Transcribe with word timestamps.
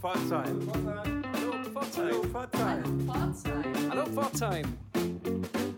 Pforzheim. 0.00 0.60
Hallo 1.34 1.52
Pforzheim. 1.72 2.14
Hallo 3.90 4.04
Pforzheim. 4.04 4.64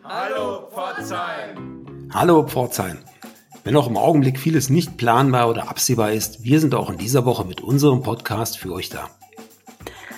Hallo 0.05 0.69
Pforzheim. 0.71 1.87
Hallo 2.13 2.47
Pforzheim. 2.47 2.99
Wenn 3.65 3.77
auch 3.77 3.87
im 3.87 3.97
Augenblick 3.97 4.39
vieles 4.39 4.69
nicht 4.69 4.99
planbar 4.99 5.49
oder 5.49 5.71
absehbar 5.71 6.13
ist, 6.13 6.45
wir 6.45 6.61
sind 6.61 6.75
auch 6.75 6.91
in 6.91 6.99
dieser 6.99 7.25
Woche 7.25 7.47
mit 7.47 7.63
unserem 7.63 8.03
Podcast 8.03 8.59
für 8.59 8.75
euch 8.75 8.91
da. 8.91 9.09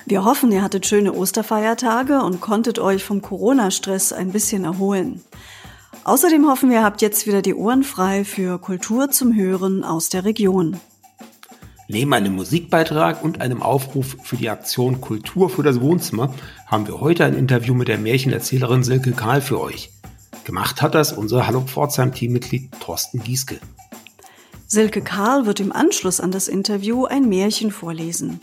Wir 0.06 0.24
hoffen, 0.24 0.50
ihr 0.50 0.62
hattet 0.62 0.84
schöne 0.84 1.12
Osterfeiertage 1.12 2.22
und 2.22 2.40
konntet 2.40 2.80
euch 2.80 3.04
vom 3.04 3.22
Corona-Stress 3.22 4.12
ein 4.12 4.32
bisschen 4.32 4.64
erholen. 4.64 5.22
Außerdem 6.02 6.48
hoffen 6.48 6.70
wir, 6.70 6.78
ihr 6.78 6.84
habt 6.84 7.02
jetzt 7.02 7.28
wieder 7.28 7.40
die 7.40 7.54
Ohren 7.54 7.84
frei 7.84 8.24
für 8.24 8.58
Kultur 8.58 9.10
zum 9.10 9.36
Hören 9.36 9.84
aus 9.84 10.08
der 10.08 10.24
Region. 10.24 10.80
Neben 11.88 12.14
einem 12.14 12.34
Musikbeitrag 12.34 13.22
und 13.24 13.40
einem 13.40 13.62
Aufruf 13.62 14.16
für 14.22 14.36
die 14.36 14.48
Aktion 14.48 15.00
Kultur 15.00 15.50
für 15.50 15.62
das 15.62 15.80
Wohnzimmer 15.80 16.32
haben 16.66 16.86
wir 16.86 17.00
heute 17.00 17.24
ein 17.24 17.34
Interview 17.34 17.74
mit 17.74 17.88
der 17.88 17.98
Märchenerzählerin 17.98 18.84
Silke 18.84 19.12
Karl 19.12 19.40
für 19.40 19.60
euch. 19.60 19.90
Gemacht 20.44 20.80
hat 20.80 20.94
das 20.94 21.12
unser 21.12 21.46
Hallo 21.46 21.60
Pforzheim-Teammitglied 21.60 22.70
Thorsten 22.80 23.22
Gieske. 23.22 23.58
Silke 24.66 25.02
Karl 25.02 25.44
wird 25.44 25.60
im 25.60 25.72
Anschluss 25.72 26.20
an 26.20 26.30
das 26.30 26.48
Interview 26.48 27.04
ein 27.04 27.28
Märchen 27.28 27.70
vorlesen. 27.70 28.40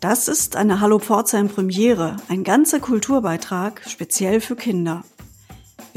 Das 0.00 0.28
ist 0.28 0.56
eine 0.56 0.80
Hallo 0.80 0.98
Pforzheim 0.98 1.48
Premiere, 1.48 2.16
ein 2.28 2.42
ganzer 2.42 2.80
Kulturbeitrag 2.80 3.82
speziell 3.86 4.40
für 4.40 4.56
Kinder. 4.56 5.04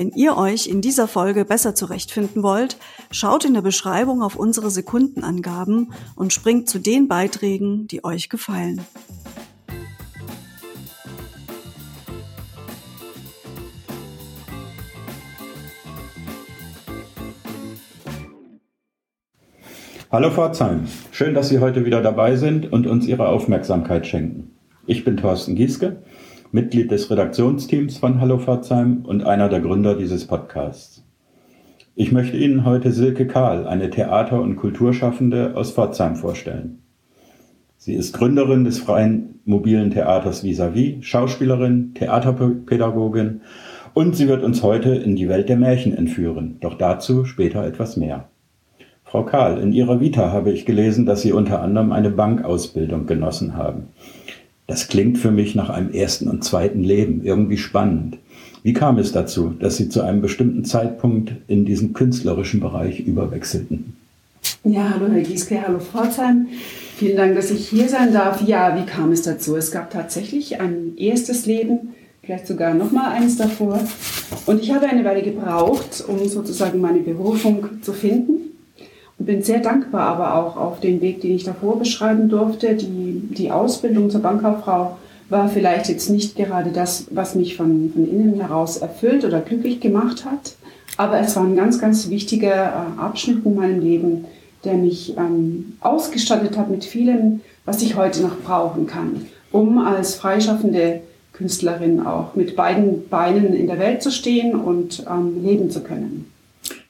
Wenn 0.01 0.13
ihr 0.13 0.35
euch 0.35 0.65
in 0.65 0.81
dieser 0.81 1.07
Folge 1.07 1.45
besser 1.45 1.75
zurechtfinden 1.75 2.41
wollt, 2.41 2.77
schaut 3.11 3.45
in 3.45 3.53
der 3.53 3.61
Beschreibung 3.61 4.23
auf 4.23 4.35
unsere 4.35 4.71
Sekundenangaben 4.71 5.93
und 6.15 6.33
springt 6.33 6.67
zu 6.67 6.79
den 6.79 7.07
Beiträgen, 7.07 7.85
die 7.85 8.03
euch 8.03 8.27
gefallen. 8.27 8.81
Hallo 20.11 20.31
Pforzheim, 20.31 20.87
schön, 21.11 21.35
dass 21.35 21.49
Sie 21.49 21.59
heute 21.59 21.85
wieder 21.85 22.01
dabei 22.01 22.37
sind 22.37 22.71
und 22.71 22.87
uns 22.87 23.05
Ihre 23.05 23.27
Aufmerksamkeit 23.27 24.07
schenken. 24.07 24.49
Ich 24.87 25.05
bin 25.05 25.15
Thorsten 25.15 25.53
Gieske 25.53 26.01
Mitglied 26.53 26.91
des 26.91 27.09
Redaktionsteams 27.09 27.95
von 27.95 28.19
Hallo 28.19 28.37
Pforzheim 28.37 29.05
und 29.05 29.23
einer 29.23 29.47
der 29.47 29.61
Gründer 29.61 29.95
dieses 29.95 30.27
Podcasts. 30.27 31.01
Ich 31.95 32.11
möchte 32.11 32.35
Ihnen 32.35 32.65
heute 32.65 32.91
Silke 32.91 33.25
Kahl, 33.25 33.65
eine 33.65 33.89
Theater- 33.89 34.41
und 34.41 34.57
Kulturschaffende 34.57 35.55
aus 35.55 35.71
Pforzheim 35.71 36.17
vorstellen. 36.17 36.79
Sie 37.77 37.93
ist 37.93 38.11
Gründerin 38.13 38.65
des 38.65 38.79
freien 38.79 39.39
mobilen 39.45 39.91
Theaters 39.91 40.43
Vis-a-vis, 40.43 41.05
Schauspielerin, 41.05 41.93
Theaterpädagogin 41.93 43.39
und 43.93 44.17
sie 44.17 44.27
wird 44.27 44.43
uns 44.43 44.61
heute 44.61 44.89
in 44.89 45.15
die 45.15 45.29
Welt 45.29 45.47
der 45.47 45.57
Märchen 45.57 45.95
entführen, 45.95 46.57
doch 46.59 46.77
dazu 46.77 47.23
später 47.23 47.65
etwas 47.65 47.95
mehr. 47.95 48.27
Frau 49.05 49.23
Kahl, 49.23 49.57
in 49.57 49.71
Ihrer 49.71 50.01
Vita 50.01 50.33
habe 50.33 50.51
ich 50.51 50.65
gelesen, 50.65 51.05
dass 51.05 51.21
Sie 51.21 51.31
unter 51.31 51.61
anderem 51.61 51.93
eine 51.93 52.09
Bankausbildung 52.09 53.05
genossen 53.05 53.55
haben. 53.55 53.87
Das 54.71 54.87
klingt 54.87 55.17
für 55.17 55.31
mich 55.31 55.53
nach 55.53 55.69
einem 55.69 55.91
ersten 55.91 56.29
und 56.29 56.45
zweiten 56.45 56.81
Leben, 56.81 57.25
irgendwie 57.25 57.57
spannend. 57.57 58.17
Wie 58.63 58.71
kam 58.71 58.99
es 58.99 59.11
dazu, 59.11 59.53
dass 59.59 59.75
Sie 59.75 59.89
zu 59.89 60.01
einem 60.01 60.21
bestimmten 60.21 60.63
Zeitpunkt 60.63 61.33
in 61.49 61.65
diesen 61.65 61.91
künstlerischen 61.91 62.61
Bereich 62.61 63.01
überwechselten? 63.01 63.97
Ja, 64.63 64.93
hallo 64.93 65.11
Herr 65.11 65.23
Gieske, 65.23 65.61
hallo 65.61 65.79
Pforzheim. 65.79 66.47
Vielen 66.95 67.17
Dank, 67.17 67.35
dass 67.35 67.51
ich 67.51 67.67
hier 67.67 67.89
sein 67.89 68.13
darf. 68.13 68.47
Ja, 68.47 68.79
wie 68.79 68.85
kam 68.85 69.11
es 69.11 69.23
dazu? 69.23 69.57
Es 69.57 69.71
gab 69.71 69.91
tatsächlich 69.91 70.61
ein 70.61 70.93
erstes 70.95 71.45
Leben, 71.45 71.93
vielleicht 72.23 72.47
sogar 72.47 72.73
noch 72.73 72.93
mal 72.93 73.11
eins 73.11 73.35
davor. 73.35 73.77
Und 74.45 74.61
ich 74.61 74.73
habe 74.73 74.87
eine 74.87 75.03
Weile 75.03 75.21
gebraucht, 75.21 76.01
um 76.07 76.29
sozusagen 76.29 76.79
meine 76.79 76.99
Berufung 76.99 77.81
zu 77.81 77.91
finden 77.91 78.50
bin 79.25 79.41
sehr 79.41 79.59
dankbar 79.59 80.07
aber 80.07 80.35
auch 80.35 80.57
auf 80.57 80.79
den 80.79 81.01
Weg, 81.01 81.21
den 81.21 81.35
ich 81.35 81.43
davor 81.43 81.79
beschreiben 81.79 82.29
durfte. 82.29 82.75
Die, 82.75 83.21
die 83.29 83.51
Ausbildung 83.51 84.09
zur 84.09 84.21
Bankkauffrau 84.21 84.97
war 85.29 85.49
vielleicht 85.49 85.87
jetzt 85.89 86.09
nicht 86.09 86.35
gerade 86.35 86.71
das, 86.71 87.07
was 87.11 87.35
mich 87.35 87.55
von, 87.55 87.91
von 87.93 88.09
innen 88.09 88.39
heraus 88.39 88.77
erfüllt 88.77 89.23
oder 89.23 89.39
glücklich 89.39 89.79
gemacht 89.79 90.25
hat, 90.25 90.55
aber 90.97 91.19
es 91.19 91.35
war 91.35 91.43
ein 91.43 91.55
ganz, 91.55 91.79
ganz 91.79 92.09
wichtiger 92.09 92.51
äh, 92.97 93.01
Abschnitt 93.01 93.45
in 93.45 93.55
meinem 93.55 93.79
Leben, 93.79 94.25
der 94.63 94.73
mich 94.73 95.17
ähm, 95.17 95.77
ausgestattet 95.79 96.57
hat 96.57 96.69
mit 96.69 96.83
vielem, 96.83 97.41
was 97.65 97.81
ich 97.81 97.95
heute 97.95 98.21
noch 98.21 98.37
brauchen 98.41 98.87
kann, 98.87 99.25
um 99.51 99.79
als 99.79 100.15
freischaffende 100.15 101.01
Künstlerin 101.33 102.05
auch 102.05 102.35
mit 102.35 102.55
beiden 102.55 103.07
Beinen 103.07 103.53
in 103.53 103.67
der 103.67 103.79
Welt 103.79 104.03
zu 104.03 104.11
stehen 104.11 104.53
und 104.53 105.05
ähm, 105.09 105.43
leben 105.43 105.71
zu 105.71 105.81
können. 105.81 106.31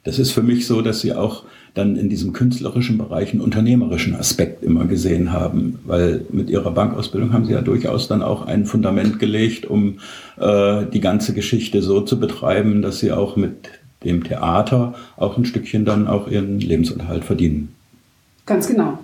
Das 0.04 0.18
ist 0.18 0.32
für 0.32 0.42
mich 0.42 0.66
so, 0.66 0.82
dass 0.82 1.00
Sie 1.00 1.14
auch 1.14 1.44
dann 1.74 1.96
in 1.96 2.10
diesem 2.10 2.32
künstlerischen 2.32 2.98
Bereich 2.98 3.32
einen 3.32 3.40
unternehmerischen 3.40 4.14
Aspekt 4.14 4.62
immer 4.62 4.84
gesehen 4.84 5.32
haben, 5.32 5.78
weil 5.84 6.26
mit 6.30 6.50
ihrer 6.50 6.70
Bankausbildung 6.70 7.32
haben 7.32 7.46
sie 7.46 7.52
ja 7.52 7.62
durchaus 7.62 8.08
dann 8.08 8.22
auch 8.22 8.46
ein 8.46 8.66
Fundament 8.66 9.18
gelegt, 9.18 9.64
um 9.64 9.98
äh, 10.38 10.84
die 10.92 11.00
ganze 11.00 11.32
Geschichte 11.32 11.80
so 11.80 12.02
zu 12.02 12.20
betreiben, 12.20 12.82
dass 12.82 12.98
sie 12.98 13.12
auch 13.12 13.36
mit 13.36 13.70
dem 14.04 14.22
Theater 14.24 14.94
auch 15.16 15.38
ein 15.38 15.46
Stückchen 15.46 15.84
dann 15.84 16.08
auch 16.08 16.28
ihren 16.28 16.60
Lebensunterhalt 16.60 17.24
verdienen. 17.24 17.74
Ganz 18.44 18.66
genau. 18.66 18.98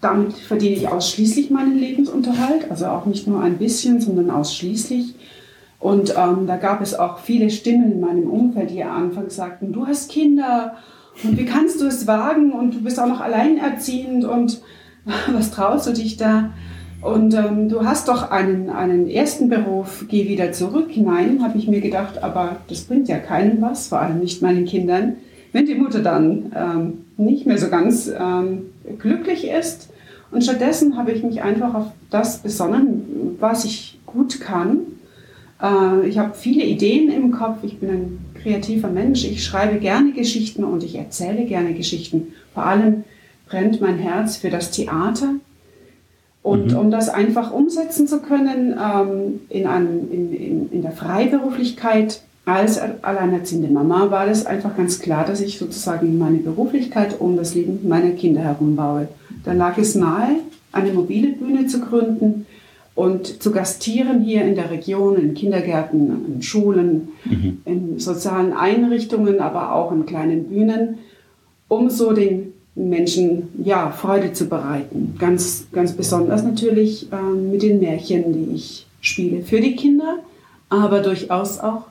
Damit 0.00 0.34
verdiene 0.34 0.76
ich 0.76 0.88
ausschließlich 0.88 1.50
meinen 1.50 1.78
Lebensunterhalt, 1.78 2.70
also 2.70 2.86
auch 2.86 3.06
nicht 3.06 3.26
nur 3.26 3.40
ein 3.40 3.58
bisschen, 3.58 4.00
sondern 4.00 4.30
ausschließlich. 4.30 5.14
Und 5.78 6.14
ähm, 6.16 6.46
da 6.46 6.56
gab 6.56 6.80
es 6.80 6.94
auch 6.94 7.18
viele 7.18 7.50
Stimmen 7.50 7.92
in 7.92 8.00
meinem 8.00 8.30
Umfeld, 8.30 8.70
die 8.70 8.84
am 8.84 9.04
Anfang 9.04 9.30
sagten, 9.30 9.72
du 9.72 9.86
hast 9.86 10.10
Kinder 10.10 10.76
und 11.22 11.38
wie 11.38 11.44
kannst 11.44 11.80
du 11.80 11.86
es 11.86 12.06
wagen 12.06 12.52
und 12.52 12.74
du 12.74 12.82
bist 12.82 12.98
auch 12.98 13.06
noch 13.06 13.20
alleinerziehend 13.20 14.24
und 14.24 14.60
was 15.32 15.50
traust 15.50 15.86
du 15.86 15.92
dich 15.92 16.16
da? 16.16 16.50
Und 17.02 17.34
ähm, 17.34 17.68
du 17.68 17.84
hast 17.84 18.06
doch 18.06 18.30
einen, 18.30 18.70
einen 18.70 19.08
ersten 19.08 19.48
Beruf, 19.48 20.04
geh 20.08 20.28
wieder 20.28 20.52
zurück. 20.52 20.90
Nein, 20.96 21.42
habe 21.42 21.58
ich 21.58 21.66
mir 21.66 21.80
gedacht, 21.80 22.22
aber 22.22 22.58
das 22.68 22.82
bringt 22.82 23.08
ja 23.08 23.18
keinem 23.18 23.60
was, 23.60 23.88
vor 23.88 24.00
allem 24.00 24.20
nicht 24.20 24.40
meinen 24.40 24.66
Kindern. 24.66 25.16
Wenn 25.52 25.66
die 25.66 25.74
Mutter 25.74 26.00
dann 26.00 26.52
ähm, 26.54 26.92
nicht 27.16 27.44
mehr 27.44 27.58
so 27.58 27.68
ganz 27.68 28.08
ähm, 28.08 28.66
glücklich 28.98 29.48
ist. 29.48 29.90
Und 30.30 30.44
stattdessen 30.44 30.96
habe 30.96 31.10
ich 31.10 31.24
mich 31.24 31.42
einfach 31.42 31.74
auf 31.74 31.86
das 32.10 32.38
besonnen, 32.38 33.36
was 33.40 33.64
ich 33.64 33.98
gut 34.06 34.40
kann. 34.40 34.78
Äh, 35.60 36.06
ich 36.08 36.18
habe 36.18 36.34
viele 36.34 36.64
Ideen 36.64 37.10
im 37.10 37.32
Kopf. 37.32 37.58
Ich 37.64 37.80
bin 37.80 37.90
ein 37.90 38.18
kreativer 38.42 38.88
Mensch. 38.88 39.24
Ich 39.24 39.44
schreibe 39.44 39.78
gerne 39.78 40.12
Geschichten 40.12 40.64
und 40.64 40.82
ich 40.82 40.96
erzähle 40.96 41.44
gerne 41.44 41.74
Geschichten. 41.74 42.34
Vor 42.54 42.66
allem 42.66 43.04
brennt 43.48 43.80
mein 43.80 43.98
Herz 43.98 44.36
für 44.36 44.50
das 44.50 44.70
Theater. 44.70 45.34
Und 46.42 46.72
mhm. 46.72 46.78
um 46.78 46.90
das 46.90 47.08
einfach 47.08 47.52
umsetzen 47.52 48.08
zu 48.08 48.20
können 48.20 48.74
ähm, 48.76 49.40
in, 49.48 49.66
einem, 49.66 50.10
in, 50.10 50.32
in, 50.32 50.72
in 50.72 50.82
der 50.82 50.92
Freiberuflichkeit 50.92 52.22
als 52.44 52.80
alleinerziehende 53.02 53.68
Mama, 53.68 54.10
war 54.10 54.26
es 54.26 54.46
einfach 54.46 54.76
ganz 54.76 54.98
klar, 54.98 55.24
dass 55.24 55.40
ich 55.40 55.58
sozusagen 55.58 56.18
meine 56.18 56.38
Beruflichkeit 56.38 57.20
um 57.20 57.36
das 57.36 57.54
Leben 57.54 57.86
meiner 57.88 58.10
Kinder 58.10 58.40
herum 58.40 58.74
baue. 58.74 59.06
Da 59.44 59.52
lag 59.52 59.78
es 59.78 59.94
nahe, 59.94 60.40
eine 60.72 60.92
mobile 60.92 61.28
Bühne 61.28 61.66
zu 61.66 61.80
gründen, 61.80 62.46
und 62.94 63.42
zu 63.42 63.52
gastieren 63.52 64.20
hier 64.20 64.44
in 64.44 64.54
der 64.54 64.70
Region, 64.70 65.16
in 65.16 65.34
Kindergärten, 65.34 66.34
in 66.34 66.42
Schulen, 66.42 67.08
mhm. 67.24 67.58
in 67.64 67.98
sozialen 67.98 68.52
Einrichtungen, 68.52 69.40
aber 69.40 69.74
auch 69.74 69.92
in 69.92 70.04
kleinen 70.04 70.48
Bühnen, 70.48 70.98
um 71.68 71.88
so 71.88 72.12
den 72.12 72.52
Menschen 72.74 73.48
ja, 73.64 73.90
Freude 73.90 74.32
zu 74.32 74.46
bereiten. 74.46 75.14
Ganz, 75.18 75.66
ganz 75.72 75.92
besonders 75.92 76.42
natürlich 76.42 77.10
äh, 77.12 77.16
mit 77.34 77.62
den 77.62 77.80
Märchen, 77.80 78.32
die 78.32 78.54
ich 78.54 78.86
spiele 79.00 79.42
für 79.42 79.60
die 79.60 79.76
Kinder, 79.76 80.18
aber 80.68 81.00
durchaus 81.00 81.58
auch 81.60 81.84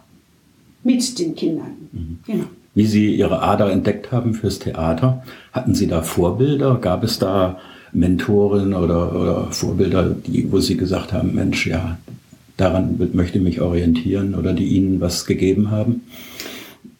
mit 0.84 1.20
den 1.20 1.36
Kindern. 1.36 1.90
Mhm. 1.92 2.20
Genau. 2.26 2.46
Wie 2.74 2.86
Sie 2.86 3.16
Ihre 3.16 3.42
Ader 3.42 3.70
entdeckt 3.72 4.12
haben 4.12 4.34
fürs 4.34 4.60
Theater, 4.60 5.24
hatten 5.52 5.76
Sie 5.76 5.88
da 5.88 6.04
Vorbilder? 6.04 6.78
Gab 6.80 7.04
es 7.04 7.20
da 7.20 7.60
Mentoren 7.94 8.74
oder, 8.74 9.16
oder 9.16 9.48
Vorbilder, 9.52 10.10
die, 10.10 10.52
wo 10.52 10.60
Sie 10.60 10.78
gesagt 10.78 11.14
haben, 11.14 11.36
Mensch, 11.36 11.68
ja, 11.68 11.98
daran 12.58 13.00
möchte 13.14 13.38
ich 13.38 13.44
mich 13.44 13.62
orientieren 13.62 14.36
oder 14.36 14.54
die 14.54 14.66
Ihnen 14.66 15.02
was 15.02 15.26
gegeben 15.26 15.72
haben? 15.72 16.04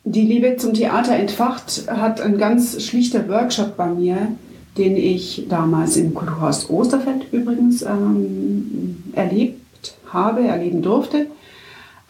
Die 0.04 0.26
Liebe 0.26 0.58
zum 0.58 0.74
Theater 0.74 1.16
entfacht 1.16 1.84
hat 1.88 2.22
ein 2.22 2.38
ganz 2.38 2.84
schlichter 2.84 3.30
Workshop 3.30 3.78
bei 3.78 3.88
mir, 3.88 4.30
den 4.78 4.98
ich 4.98 5.46
damals 5.48 5.98
im 5.98 6.14
Kulturhaus 6.14 6.70
Osterfeld 6.70 7.32
übrigens 7.32 7.84
ähm, 7.84 9.04
erlebt 9.14 9.60
habe, 10.08 10.42
erleben 10.42 10.82
durfte. 10.82 11.28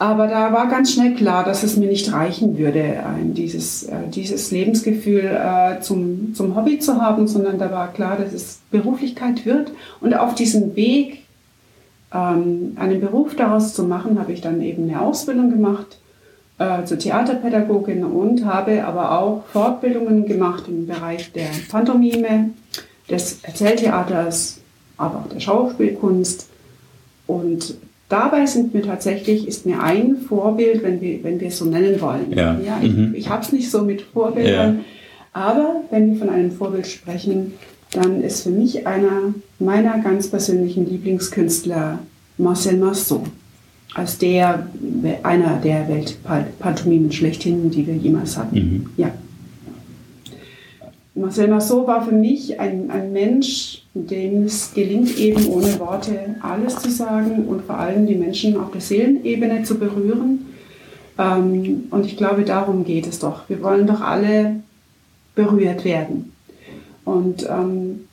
Aber 0.01 0.25
da 0.25 0.51
war 0.51 0.67
ganz 0.67 0.93
schnell 0.93 1.13
klar, 1.13 1.43
dass 1.43 1.61
es 1.61 1.77
mir 1.77 1.87
nicht 1.87 2.11
reichen 2.11 2.57
würde, 2.57 2.95
dieses, 3.35 3.83
äh, 3.83 4.07
dieses 4.11 4.49
Lebensgefühl 4.49 5.25
äh, 5.25 5.79
zum, 5.79 6.33
zum 6.33 6.55
Hobby 6.55 6.79
zu 6.79 6.99
haben, 6.99 7.27
sondern 7.27 7.59
da 7.59 7.69
war 7.69 7.93
klar, 7.93 8.17
dass 8.17 8.33
es 8.33 8.61
Beruflichkeit 8.71 9.45
wird. 9.45 9.71
Und 9.99 10.15
auf 10.15 10.33
diesem 10.33 10.75
Weg 10.75 11.19
ähm, 12.11 12.75
einen 12.77 12.99
Beruf 12.99 13.35
daraus 13.35 13.75
zu 13.75 13.83
machen, 13.83 14.19
habe 14.19 14.33
ich 14.33 14.41
dann 14.41 14.63
eben 14.63 14.89
eine 14.89 14.99
Ausbildung 14.99 15.51
gemacht 15.51 15.99
äh, 16.57 16.83
zur 16.83 16.97
Theaterpädagogin 16.97 18.03
und 18.03 18.43
habe 18.43 18.83
aber 18.83 19.19
auch 19.19 19.43
Fortbildungen 19.53 20.25
gemacht 20.25 20.63
im 20.67 20.87
Bereich 20.87 21.31
der 21.31 21.49
Pantomime, 21.69 22.49
des 23.07 23.43
Erzähltheaters, 23.43 24.61
aber 24.97 25.19
auch 25.19 25.29
der 25.29 25.39
Schauspielkunst. 25.39 26.47
Und 27.27 27.75
dabei 28.11 28.45
sind 28.45 28.73
mir 28.73 28.81
tatsächlich, 28.81 29.47
ist 29.47 29.65
mir 29.65 29.81
ein 29.81 30.17
Vorbild, 30.17 30.83
wenn 30.83 31.01
wir, 31.01 31.23
wenn 31.23 31.39
wir 31.39 31.47
es 31.47 31.57
so 31.57 31.65
nennen 31.65 31.99
wollen. 32.01 32.31
Ja. 32.35 32.59
ja 32.59 32.79
ich 32.81 32.91
mhm. 32.91 33.13
ich 33.15 33.29
habe 33.29 33.43
es 33.43 33.51
nicht 33.51 33.69
so 33.69 33.83
mit 33.83 34.01
Vorbildern, 34.01 34.77
ja. 34.77 34.83
aber 35.33 35.83
wenn 35.89 36.11
wir 36.11 36.19
von 36.19 36.29
einem 36.29 36.51
Vorbild 36.51 36.87
sprechen, 36.87 37.53
dann 37.91 38.21
ist 38.21 38.43
für 38.43 38.49
mich 38.49 38.87
einer 38.87 39.33
meiner 39.59 39.99
ganz 39.99 40.29
persönlichen 40.29 40.89
Lieblingskünstler 40.89 41.99
Marcel 42.37 42.77
Marceau 42.77 43.23
als 43.93 44.17
der, 44.17 44.67
einer 45.23 45.57
der 45.57 45.87
Weltpantomimen 45.89 47.11
schlechthin, 47.11 47.71
die 47.71 47.85
wir 47.85 47.95
jemals 47.95 48.37
hatten. 48.37 48.55
Mhm. 48.55 48.89
Ja. 48.97 49.11
Marcel 51.21 51.47
Marceau 51.47 51.87
war 51.87 52.03
für 52.03 52.13
mich 52.13 52.59
ein, 52.59 52.89
ein 52.89 53.13
Mensch, 53.13 53.83
dem 53.93 54.43
es 54.43 54.73
gelingt, 54.73 55.17
eben 55.17 55.47
ohne 55.47 55.79
Worte 55.79 56.35
alles 56.41 56.77
zu 56.79 56.89
sagen 56.89 57.45
und 57.47 57.63
vor 57.63 57.77
allem 57.77 58.07
die 58.07 58.15
Menschen 58.15 58.59
auf 58.59 58.71
der 58.71 58.81
Seelenebene 58.81 59.63
zu 59.63 59.77
berühren. 59.77 60.47
Ähm, 61.17 61.83
und 61.91 62.05
ich 62.05 62.17
glaube, 62.17 62.43
darum 62.43 62.83
geht 62.83 63.07
es 63.07 63.19
doch. 63.19 63.47
Wir 63.47 63.61
wollen 63.61 63.87
doch 63.87 64.01
alle 64.01 64.57
berührt 65.35 65.85
werden. 65.85 66.33
Und 67.05 67.47
ähm, 67.49 68.07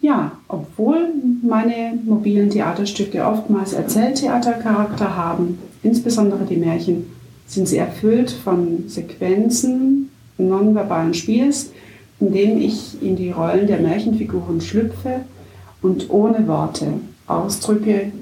ja, 0.00 0.32
obwohl 0.48 1.12
meine 1.42 1.98
mobilen 2.04 2.50
Theaterstücke 2.50 3.24
oftmals 3.26 3.72
Erzähltheatercharakter 3.72 5.16
haben, 5.16 5.58
insbesondere 5.82 6.44
die 6.44 6.56
Märchen, 6.56 7.06
sind 7.46 7.68
sie 7.68 7.78
erfüllt 7.78 8.30
von 8.30 8.84
Sequenzen 8.88 10.10
nonverbalen 10.38 11.14
Spiels, 11.14 11.70
in 12.20 12.32
denen 12.32 12.60
ich 12.60 13.02
in 13.02 13.16
die 13.16 13.30
Rollen 13.30 13.66
der 13.66 13.80
Märchenfiguren 13.80 14.60
schlüpfe 14.60 15.20
und 15.82 16.10
ohne 16.10 16.46
Worte 16.46 16.86
ausdrücke, 17.26 18.12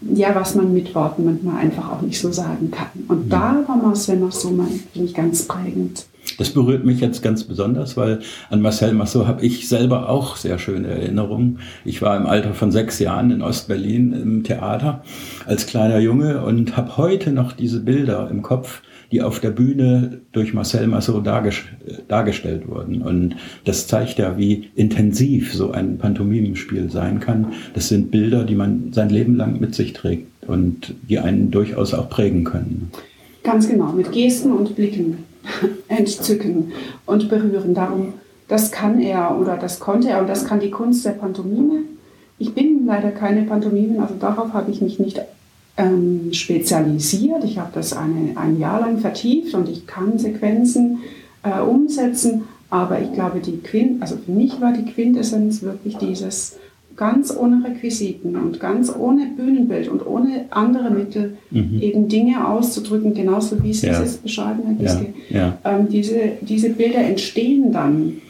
ja, 0.00 0.34
was 0.34 0.54
man 0.54 0.72
mit 0.72 0.94
Worten 0.94 1.24
manchmal 1.24 1.58
einfach 1.58 1.90
auch 1.90 2.02
nicht 2.02 2.20
so 2.20 2.30
sagen 2.30 2.70
kann. 2.70 2.88
Und 3.08 3.32
da 3.32 3.64
war 3.66 3.76
Marcel 3.76 4.18
Marceau, 4.18 4.48
finde 4.48 5.08
ich, 5.08 5.14
ganz 5.14 5.46
prägend. 5.46 6.06
Das 6.38 6.50
berührt 6.50 6.84
mich 6.84 7.00
jetzt 7.00 7.22
ganz 7.22 7.44
besonders, 7.44 7.96
weil 7.96 8.20
an 8.50 8.60
Marcel 8.60 8.92
Marceau 8.94 9.26
habe 9.26 9.44
ich 9.44 9.68
selber 9.68 10.08
auch 10.08 10.36
sehr 10.36 10.58
schöne 10.58 10.88
Erinnerungen. 10.88 11.58
Ich 11.84 12.02
war 12.02 12.16
im 12.16 12.26
Alter 12.26 12.54
von 12.54 12.72
sechs 12.72 12.98
Jahren 12.98 13.30
in 13.30 13.42
Ostberlin 13.42 14.12
im 14.12 14.42
Theater 14.42 15.04
als 15.46 15.66
kleiner 15.66 15.98
Junge 15.98 16.42
und 16.42 16.76
habe 16.76 16.96
heute 16.96 17.30
noch 17.30 17.52
diese 17.52 17.80
Bilder 17.80 18.28
im 18.30 18.42
Kopf, 18.42 18.82
die 19.14 19.22
auf 19.22 19.38
der 19.38 19.50
Bühne 19.50 20.22
durch 20.32 20.54
Marcel 20.54 20.88
Marceau 20.88 21.20
dargestellt 21.20 22.68
wurden. 22.68 23.00
Und 23.00 23.36
das 23.64 23.86
zeigt 23.86 24.18
ja, 24.18 24.36
wie 24.36 24.70
intensiv 24.74 25.54
so 25.54 25.70
ein 25.70 25.98
Pantomimenspiel 25.98 26.90
sein 26.90 27.20
kann. 27.20 27.52
Das 27.74 27.88
sind 27.88 28.10
Bilder, 28.10 28.42
die 28.42 28.56
man 28.56 28.92
sein 28.92 29.10
Leben 29.10 29.36
lang 29.36 29.60
mit 29.60 29.76
sich 29.76 29.92
trägt 29.92 30.26
und 30.48 30.96
die 31.08 31.20
einen 31.20 31.52
durchaus 31.52 31.94
auch 31.94 32.10
prägen 32.10 32.42
können. 32.42 32.90
Ganz 33.44 33.68
genau, 33.68 33.92
mit 33.92 34.10
Gesten 34.10 34.50
und 34.50 34.74
Blicken 34.74 35.18
entzücken 35.88 36.72
und 37.06 37.28
berühren. 37.28 37.72
Darum, 37.72 38.14
das 38.48 38.72
kann 38.72 39.00
er 39.00 39.38
oder 39.40 39.56
das 39.56 39.78
konnte 39.78 40.08
er 40.08 40.20
und 40.22 40.28
das 40.28 40.44
kann 40.44 40.58
die 40.58 40.72
Kunst 40.72 41.06
der 41.06 41.12
Pantomime. 41.12 41.84
Ich 42.40 42.52
bin 42.52 42.84
leider 42.84 43.12
keine 43.12 43.42
Pantomimen, 43.42 44.00
also 44.00 44.14
darauf 44.18 44.52
habe 44.54 44.72
ich 44.72 44.80
mich 44.80 44.98
nicht 44.98 45.20
ähm, 45.76 46.32
spezialisiert. 46.32 47.44
Ich 47.44 47.58
habe 47.58 47.70
das 47.74 47.92
eine, 47.92 48.36
ein 48.36 48.58
Jahr 48.58 48.80
lang 48.80 48.98
vertieft 48.98 49.54
und 49.54 49.68
ich 49.68 49.86
kann 49.86 50.18
Sequenzen 50.18 51.00
äh, 51.42 51.60
umsetzen. 51.60 52.44
Aber 52.70 53.00
ich 53.00 53.12
glaube, 53.12 53.40
die 53.40 53.58
Quint, 53.58 54.02
also 54.02 54.16
für 54.16 54.32
mich 54.32 54.60
war 54.60 54.72
die 54.72 54.90
Quintessenz 54.90 55.62
wirklich 55.62 55.96
dieses 55.98 56.56
ganz 56.96 57.36
ohne 57.36 57.64
Requisiten 57.64 58.36
und 58.36 58.60
ganz 58.60 58.92
ohne 58.94 59.26
Bühnenbild 59.36 59.88
und 59.88 60.06
ohne 60.06 60.46
andere 60.50 60.90
Mittel 60.90 61.36
mhm. 61.50 61.80
eben 61.80 62.08
Dinge 62.08 62.46
auszudrücken, 62.46 63.14
genauso 63.14 63.62
wie 63.62 63.72
ja. 63.72 64.00
es 64.00 64.18
beschreiben, 64.18 64.62
Herr 64.64 64.74
Giske. 64.74 65.14
Ja. 65.28 65.58
Ja. 65.64 65.78
Ähm, 65.78 65.88
diese, 65.88 66.32
diese 66.40 66.70
Bilder 66.70 67.00
entstehen 67.00 67.72
dann 67.72 68.20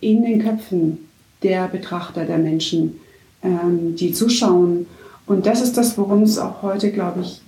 in 0.00 0.22
den 0.22 0.40
Köpfen 0.40 0.98
der 1.42 1.68
Betrachter, 1.68 2.24
der 2.24 2.38
Menschen, 2.38 3.00
ähm, 3.42 3.96
die 3.96 4.12
zuschauen. 4.12 4.86
Und 5.26 5.46
das 5.46 5.60
ist 5.60 5.76
das, 5.76 5.98
worum 5.98 6.22
es 6.22 6.38
auch 6.38 6.62
heute, 6.62 6.90
glaube 6.92 7.20
ich, 7.20 7.40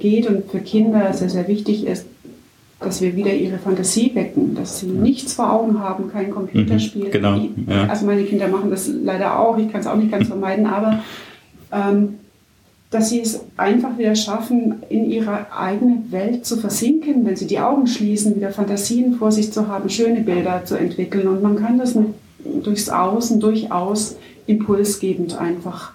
geht 0.00 0.26
und 0.26 0.50
für 0.50 0.60
Kinder 0.60 1.12
sehr, 1.12 1.30
sehr 1.30 1.48
wichtig 1.48 1.86
ist, 1.86 2.06
dass 2.80 3.00
wir 3.00 3.16
wieder 3.16 3.32
ihre 3.32 3.58
Fantasie 3.58 4.14
wecken, 4.14 4.54
dass 4.54 4.80
sie 4.80 4.86
nichts 4.86 5.32
vor 5.32 5.52
Augen 5.52 5.80
haben, 5.80 6.10
kein 6.10 6.30
Computerspiel. 6.30 7.06
Mhm, 7.06 7.10
genau. 7.10 7.36
Ja. 7.68 7.86
Also 7.86 8.04
meine 8.04 8.24
Kinder 8.24 8.48
machen 8.48 8.70
das 8.70 8.88
leider 8.88 9.38
auch, 9.38 9.56
ich 9.56 9.70
kann 9.70 9.80
es 9.80 9.86
auch 9.86 9.96
nicht 9.96 10.10
ganz 10.10 10.28
vermeiden, 10.28 10.66
aber 10.66 11.02
ähm, 11.72 12.16
dass 12.90 13.10
sie 13.10 13.20
es 13.20 13.40
einfach 13.56 13.98
wieder 13.98 14.14
schaffen, 14.14 14.82
in 14.88 15.10
ihre 15.10 15.52
eigene 15.52 16.04
Welt 16.10 16.46
zu 16.46 16.56
versinken, 16.56 17.26
wenn 17.26 17.34
sie 17.34 17.46
die 17.46 17.58
Augen 17.58 17.86
schließen, 17.86 18.36
wieder 18.36 18.50
Fantasien 18.50 19.14
vor 19.14 19.32
sich 19.32 19.52
zu 19.52 19.66
haben, 19.66 19.88
schöne 19.88 20.20
Bilder 20.20 20.64
zu 20.64 20.76
entwickeln. 20.76 21.26
Und 21.26 21.42
man 21.42 21.56
kann 21.56 21.78
das 21.78 21.96
mit, 21.96 22.08
durchs 22.62 22.88
Außen 22.88 23.40
durchaus 23.40 24.16
impulsgebend 24.46 25.36
einfach 25.36 25.92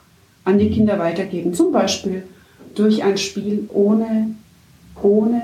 an 0.50 0.58
die 0.58 0.70
Kinder 0.70 0.98
weitergeben. 1.00 1.54
Zum 1.54 1.72
Beispiel 1.72 2.24
durch 2.76 3.04
ein 3.04 3.18
Spiel 3.18 3.70
ohne 3.70 4.36
ohne 5.02 5.42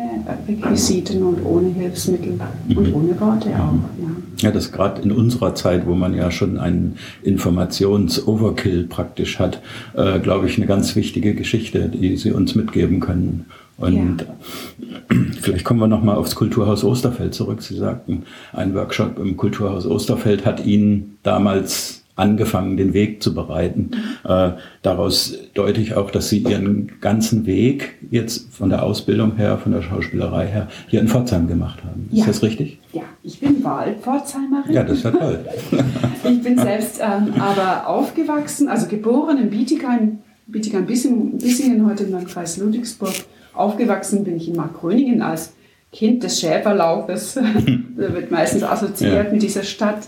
Requisiten 0.50 1.24
und 1.24 1.46
ohne 1.46 1.69
Hilfsmittel 1.69 2.38
und 2.75 2.94
ohne 2.94 3.18
Worte 3.22 3.50
auch. 3.52 3.74
Ja, 4.02 4.10
ja 4.42 4.52
das 4.52 4.74
gerade 4.74 5.02
in 5.02 5.13
unserer 5.13 5.56
Zeit, 5.56 5.88
wo 5.88 5.96
man 5.96 6.13
ja 6.13 6.30
schon 6.30 6.57
einen 6.57 6.98
Informations-Overkill 7.24 8.88
praktisch 8.88 9.40
hat, 9.40 9.62
äh, 9.94 10.19
glaube 10.19 10.48
ich, 10.48 10.57
eine 10.57 10.66
ganz 10.66 10.98
wichtige 10.98 11.36
Geschichte, 11.36 11.88
die 11.88 12.18
Sie 12.18 12.34
uns 12.34 12.56
mitgeben 12.56 13.00
können. 13.00 13.46
Und 13.78 14.25
ja. 14.25 15.18
vielleicht 15.40 15.63
kommen 15.63 15.80
wir 15.80 15.88
nochmal 15.88 16.16
aufs 16.16 16.36
Kulturhaus 16.36 16.84
Osterfeld 16.84 17.34
zurück. 17.34 17.62
Sie 17.62 17.78
sagten, 17.78 18.24
ein 18.52 18.74
Workshop 18.74 19.19
im 19.19 19.38
Kulturhaus 19.38 19.86
Osterfeld 19.86 20.46
hat 20.46 20.66
Ihnen 20.66 21.18
damals 21.24 22.05
angefangen, 22.15 22.77
den 22.77 22.94
Weg 22.94 23.21
zu 23.21 23.33
bereiten. 23.33 23.91
Äh, 24.23 24.51
daraus 24.81 25.37
deute 25.54 25.81
ich 25.81 25.95
auch, 25.95 26.11
dass 26.11 26.30
Sie 26.30 26.40
Ihren 26.40 26.94
ganzen 27.01 27.45
Weg 27.45 27.95
jetzt 28.09 28.54
von 28.54 28.69
der 28.69 28.83
Ausbildung 28.83 29.35
her, 29.35 29.57
von 29.57 29.73
der 29.73 29.81
Schauspielerei 29.81 30.47
her, 30.47 30.69
hier 30.87 31.01
in 31.01 31.07
Pforzheim 31.07 31.47
gemacht 31.47 31.83
haben. 31.83 32.09
Ist 32.11 32.19
ja. 32.19 32.25
das 32.25 32.42
richtig? 32.42 32.80
Ja, 32.94 33.01
ich 33.21 33.40
bin 33.40 33.63
Wahlpforzheimerin. 33.63 34.73
Ja, 34.73 34.83
das 34.83 34.99
ist 34.99 35.04
ja 35.04 35.11
toll. 35.11 35.40
ich 36.23 36.42
bin 36.42 36.57
selbst 36.57 37.01
ähm, 37.01 37.33
aber 37.40 37.87
aufgewachsen, 37.87 38.69
also 38.69 38.87
geboren 38.87 39.37
in 39.37 39.49
Bietigheim, 39.49 40.19
Bietigheim 40.47 40.85
Bissingen, 40.85 41.37
Bissingen 41.37 41.85
heute 41.85 42.06
im 42.06 42.11
Landkreis 42.11 42.57
Ludwigsburg. 42.57 43.13
Aufgewachsen 43.54 44.23
bin 44.23 44.37
ich 44.37 44.47
in 44.47 44.56
Markgröningen 44.56 45.21
als 45.21 45.54
Kind 45.92 46.23
des 46.23 46.40
Schäferlaufes. 46.40 47.33
da 47.97 48.13
wird 48.13 48.31
meistens 48.31 48.63
assoziiert 48.63 49.28
ja. 49.28 49.31
mit 49.31 49.42
dieser 49.42 49.63
Stadt. 49.63 50.07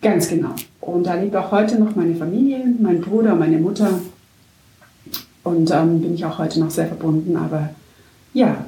Ganz 0.00 0.28
genau. 0.28 0.54
Und 0.86 1.04
da 1.04 1.14
lebt 1.14 1.34
auch 1.36 1.50
heute 1.50 1.78
noch 1.78 1.94
meine 1.96 2.14
Familie, 2.14 2.64
mein 2.80 3.00
Bruder, 3.00 3.34
meine 3.34 3.58
Mutter. 3.58 4.00
Und 5.42 5.70
ähm, 5.70 6.00
bin 6.00 6.14
ich 6.14 6.24
auch 6.24 6.38
heute 6.38 6.60
noch 6.60 6.70
sehr 6.70 6.86
verbunden. 6.86 7.36
Aber 7.36 7.70
ja. 8.32 8.66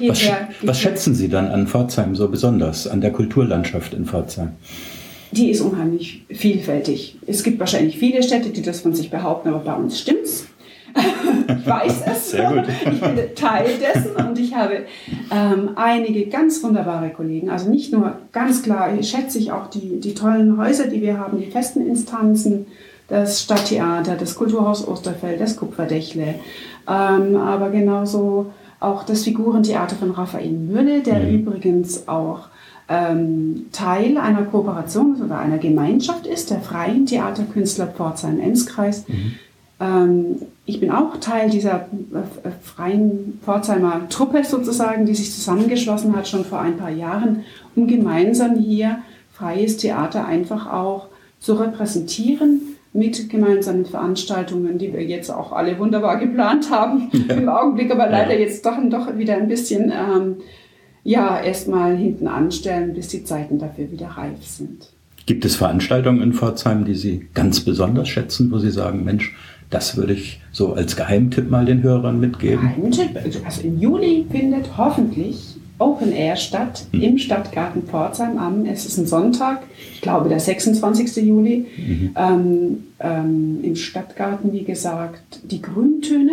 Was, 0.00 0.22
was 0.62 0.80
schätzen 0.80 1.14
Sie 1.14 1.28
dann 1.28 1.48
an 1.48 1.66
Pforzheim 1.66 2.14
so 2.14 2.28
besonders, 2.28 2.86
an 2.86 3.00
der 3.00 3.12
Kulturlandschaft 3.12 3.94
in 3.94 4.06
Pforzheim? 4.06 4.50
Die 5.32 5.50
ist 5.50 5.60
unheimlich 5.60 6.24
vielfältig. 6.30 7.18
Es 7.26 7.42
gibt 7.42 7.58
wahrscheinlich 7.58 7.98
viele 7.98 8.22
Städte, 8.22 8.50
die 8.50 8.62
das 8.62 8.80
von 8.80 8.94
sich 8.94 9.10
behaupten, 9.10 9.48
aber 9.48 9.60
bei 9.60 9.74
uns 9.74 10.00
stimmt's 10.00 10.46
ich 10.94 11.66
weiß 11.66 12.02
es. 12.06 12.30
Sehr 12.30 12.50
gut. 12.50 12.64
Ich 12.90 13.00
bin 13.00 13.34
Teil 13.34 13.70
dessen 13.78 14.14
und 14.26 14.38
ich 14.38 14.54
habe 14.54 14.86
ähm, 15.30 15.70
einige 15.76 16.26
ganz 16.26 16.62
wunderbare 16.62 17.10
Kollegen. 17.10 17.50
Also 17.50 17.70
nicht 17.70 17.92
nur 17.92 18.18
ganz 18.32 18.62
klar 18.62 18.90
schätze 19.02 19.38
ich 19.38 19.52
auch 19.52 19.68
die, 19.68 20.00
die 20.00 20.14
tollen 20.14 20.58
Häuser, 20.58 20.86
die 20.86 21.00
wir 21.00 21.18
haben, 21.18 21.38
die 21.38 21.50
festen 21.50 21.86
Instanzen, 21.86 22.66
das 23.08 23.42
Stadttheater, 23.42 24.16
das 24.16 24.34
Kulturhaus 24.34 24.86
Osterfeld, 24.86 25.40
das 25.40 25.56
Kupferdächle, 25.56 26.34
ähm, 26.86 27.36
aber 27.36 27.70
genauso 27.70 28.52
auch 28.80 29.02
das 29.04 29.24
Figurentheater 29.24 29.96
von 29.96 30.10
Raphael 30.12 30.50
Mürle, 30.50 31.00
der 31.02 31.20
mhm. 31.20 31.40
übrigens 31.40 32.06
auch 32.06 32.48
ähm, 32.88 33.66
Teil 33.72 34.16
einer 34.16 34.42
Kooperation 34.42 35.20
oder 35.22 35.38
einer 35.38 35.58
Gemeinschaft 35.58 36.26
ist, 36.26 36.50
der 36.50 36.60
Freien 36.60 37.06
Theaterkünstler 37.06 37.88
Pforzheim-Enzkreis. 37.88 39.06
Mhm. 39.08 39.34
Ähm, 39.80 40.42
ich 40.66 40.80
bin 40.80 40.90
auch 40.90 41.16
Teil 41.18 41.50
dieser 41.50 41.86
äh, 42.44 42.50
freien 42.62 43.40
Pforzheimer 43.44 44.08
Truppe 44.08 44.44
sozusagen, 44.44 45.06
die 45.06 45.14
sich 45.14 45.32
zusammengeschlossen 45.32 46.16
hat 46.16 46.28
schon 46.28 46.44
vor 46.44 46.60
ein 46.60 46.76
paar 46.76 46.90
Jahren, 46.90 47.44
um 47.74 47.86
gemeinsam 47.86 48.56
hier 48.56 48.98
freies 49.32 49.76
Theater 49.76 50.26
einfach 50.26 50.70
auch 50.72 51.08
zu 51.38 51.54
repräsentieren, 51.54 52.60
mit 52.92 53.28
gemeinsamen 53.28 53.86
Veranstaltungen, 53.86 54.78
die 54.78 54.92
wir 54.92 55.04
jetzt 55.04 55.30
auch 55.30 55.52
alle 55.52 55.78
wunderbar 55.78 56.16
geplant 56.20 56.70
haben 56.70 57.10
ja. 57.12 57.34
im 57.34 57.48
Augenblick, 57.48 57.90
aber 57.90 58.08
leider 58.08 58.34
ja. 58.34 58.40
jetzt 58.40 58.64
doch, 58.66 58.76
doch 58.90 59.16
wieder 59.16 59.36
ein 59.36 59.48
bisschen 59.48 59.92
ähm, 59.92 60.36
ja, 61.04 61.40
erstmal 61.40 61.96
hinten 61.96 62.26
anstellen, 62.26 62.94
bis 62.94 63.08
die 63.08 63.24
Zeiten 63.24 63.58
dafür 63.58 63.90
wieder 63.90 64.08
reif 64.08 64.44
sind. 64.44 64.90
Gibt 65.26 65.44
es 65.44 65.56
Veranstaltungen 65.56 66.22
in 66.22 66.32
Pforzheim, 66.32 66.84
die 66.84 66.94
Sie 66.94 67.28
ganz 67.34 67.60
besonders 67.60 68.08
schätzen, 68.08 68.50
wo 68.50 68.58
Sie 68.58 68.70
sagen, 68.70 69.04
Mensch, 69.04 69.36
das 69.70 69.96
würde 69.96 70.14
ich 70.14 70.40
so 70.52 70.74
als 70.74 70.96
Geheimtipp 70.96 71.50
mal 71.50 71.64
den 71.64 71.82
Hörern 71.82 72.20
mitgeben? 72.20 72.72
Geheimtipp? 72.76 73.44
Also 73.44 73.62
im 73.62 73.78
Juli 73.78 74.26
findet 74.30 74.76
hoffentlich 74.76 75.56
Open 75.78 76.12
Air 76.12 76.36
statt 76.36 76.86
mhm. 76.92 77.00
im 77.00 77.18
Stadtgarten 77.18 77.82
Pforzheim 77.84 78.38
am, 78.38 78.64
es 78.64 78.84
ist 78.84 78.98
ein 78.98 79.06
Sonntag, 79.06 79.62
ich 79.94 80.00
glaube 80.00 80.28
der 80.28 80.40
26. 80.40 81.16
Juli, 81.24 81.66
mhm. 81.76 82.10
ähm, 82.16 82.84
ähm, 83.00 83.60
im 83.62 83.76
Stadtgarten, 83.76 84.52
wie 84.52 84.64
gesagt, 84.64 85.40
die 85.44 85.62
Grüntöne. 85.62 86.32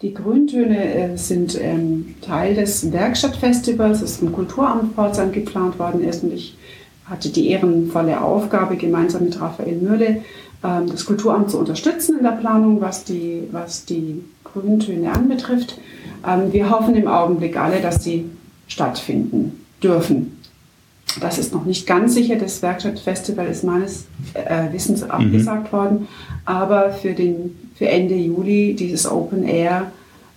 Die 0.00 0.14
Grüntöne 0.14 0.94
äh, 0.94 1.16
sind 1.16 1.58
ähm, 1.60 2.14
Teil 2.22 2.54
des 2.54 2.92
Werkstattfestivals, 2.92 4.00
das 4.00 4.16
vom 4.16 4.32
Kulturamt 4.32 4.94
Pforzheim 4.94 5.32
geplant 5.32 5.78
worden 5.78 6.02
ist 6.04 6.24
und 6.24 6.32
ich 6.32 6.56
hatte 7.04 7.30
die 7.30 7.48
ehrenvolle 7.50 8.20
Aufgabe, 8.20 8.76
gemeinsam 8.76 9.24
mit 9.24 9.40
Raphael 9.40 9.76
Mürle 9.76 10.22
das 10.62 11.06
Kulturamt 11.06 11.50
zu 11.50 11.58
unterstützen 11.58 12.18
in 12.18 12.24
der 12.24 12.32
Planung, 12.32 12.80
was 12.80 13.04
die, 13.04 13.42
was 13.50 13.84
die 13.84 14.22
Grüntöne 14.44 15.12
anbetrifft. 15.12 15.78
Ähm, 16.26 16.52
wir 16.52 16.70
hoffen 16.70 16.94
im 16.94 17.08
Augenblick 17.08 17.56
alle, 17.56 17.80
dass 17.80 18.04
sie 18.04 18.26
stattfinden 18.68 19.64
dürfen. 19.82 20.38
Das 21.20 21.38
ist 21.38 21.52
noch 21.52 21.64
nicht 21.64 21.86
ganz 21.86 22.14
sicher. 22.14 22.36
Das 22.36 22.62
Werkstattfestival 22.62 23.46
ist 23.46 23.64
meines 23.64 24.06
äh, 24.34 24.72
Wissens 24.72 25.02
mhm. 25.02 25.10
abgesagt 25.10 25.72
mhm. 25.72 25.76
worden. 25.76 26.08
Aber 26.44 26.92
für, 26.92 27.12
den, 27.12 27.56
für 27.74 27.88
Ende 27.88 28.14
Juli 28.14 28.74
dieses 28.74 29.10
Open 29.10 29.44
Air 29.44 29.90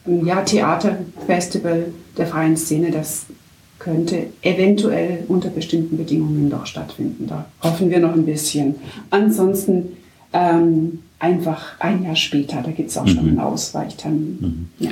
ja, 0.06 0.42
Theaterfestival 0.42 1.86
der 2.18 2.28
freien 2.28 2.58
Szene, 2.58 2.92
das 2.92 3.26
könnte 3.80 4.28
eventuell 4.42 5.24
unter 5.28 5.50
bestimmten 5.50 5.98
Bedingungen 5.98 6.50
doch 6.50 6.66
stattfinden. 6.66 7.28
Da 7.28 7.46
hoffen 7.62 7.90
wir 7.90 8.00
noch 8.00 8.14
ein 8.14 8.26
bisschen. 8.26 8.76
Ansonsten 9.10 9.94
ähm, 10.36 11.00
einfach 11.18 11.80
ein 11.80 12.04
Jahr 12.04 12.16
später, 12.16 12.62
da 12.62 12.72
gibt 12.72 12.90
es 12.90 12.98
auch 12.98 13.06
mhm. 13.06 13.10
schon 13.10 13.30
einen 13.30 13.40
Ausweichtermin. 13.40 14.38
Mhm. 14.40 14.86
Ja. 14.86 14.92